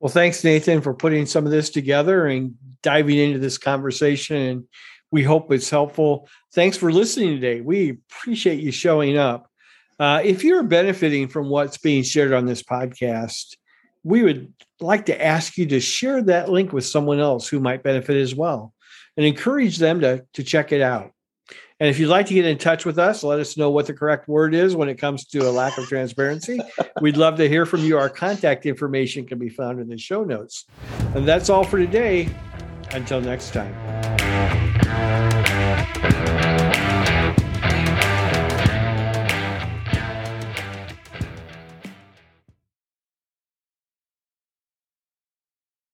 Well, 0.00 0.12
thanks, 0.12 0.44
Nathan, 0.44 0.82
for 0.82 0.94
putting 0.94 1.26
some 1.26 1.46
of 1.46 1.52
this 1.52 1.70
together 1.70 2.26
and 2.26 2.54
diving 2.82 3.18
into 3.18 3.38
this 3.38 3.58
conversation. 3.58 4.36
And 4.36 4.64
we 5.10 5.22
hope 5.22 5.50
it's 5.52 5.70
helpful. 5.70 6.28
Thanks 6.54 6.76
for 6.76 6.92
listening 6.92 7.40
today. 7.40 7.60
We 7.60 7.90
appreciate 7.90 8.60
you 8.60 8.72
showing 8.72 9.16
up. 9.16 9.50
Uh, 9.98 10.20
if 10.22 10.44
you're 10.44 10.62
benefiting 10.62 11.28
from 11.28 11.48
what's 11.48 11.78
being 11.78 12.02
shared 12.02 12.34
on 12.34 12.44
this 12.44 12.62
podcast, 12.62 13.56
we 14.04 14.22
would 14.22 14.52
like 14.80 15.06
to 15.06 15.24
ask 15.24 15.56
you 15.56 15.66
to 15.66 15.80
share 15.80 16.22
that 16.22 16.50
link 16.50 16.72
with 16.72 16.84
someone 16.84 17.18
else 17.18 17.48
who 17.48 17.58
might 17.58 17.82
benefit 17.82 18.16
as 18.16 18.34
well 18.34 18.74
and 19.16 19.24
encourage 19.24 19.78
them 19.78 20.00
to, 20.00 20.24
to 20.34 20.44
check 20.44 20.72
it 20.72 20.82
out. 20.82 21.12
And 21.78 21.90
if 21.90 21.98
you'd 21.98 22.08
like 22.08 22.26
to 22.26 22.34
get 22.34 22.46
in 22.46 22.56
touch 22.56 22.86
with 22.86 22.98
us, 22.98 23.22
let 23.22 23.38
us 23.38 23.56
know 23.56 23.70
what 23.70 23.86
the 23.86 23.92
correct 23.92 24.28
word 24.28 24.54
is 24.54 24.74
when 24.74 24.88
it 24.88 24.96
comes 24.96 25.26
to 25.26 25.40
a 25.40 25.50
lack 25.50 25.76
of 25.76 25.86
transparency. 25.86 26.58
We'd 27.00 27.18
love 27.18 27.36
to 27.36 27.48
hear 27.48 27.66
from 27.66 27.80
you. 27.80 27.98
Our 27.98 28.08
contact 28.08 28.64
information 28.64 29.26
can 29.26 29.38
be 29.38 29.50
found 29.50 29.80
in 29.80 29.88
the 29.88 29.98
show 29.98 30.24
notes. 30.24 30.64
And 31.14 31.28
that's 31.28 31.50
all 31.50 31.64
for 31.64 31.78
today. 31.78 32.34
Until 32.92 33.20
next 33.20 33.52
time. 33.52 33.95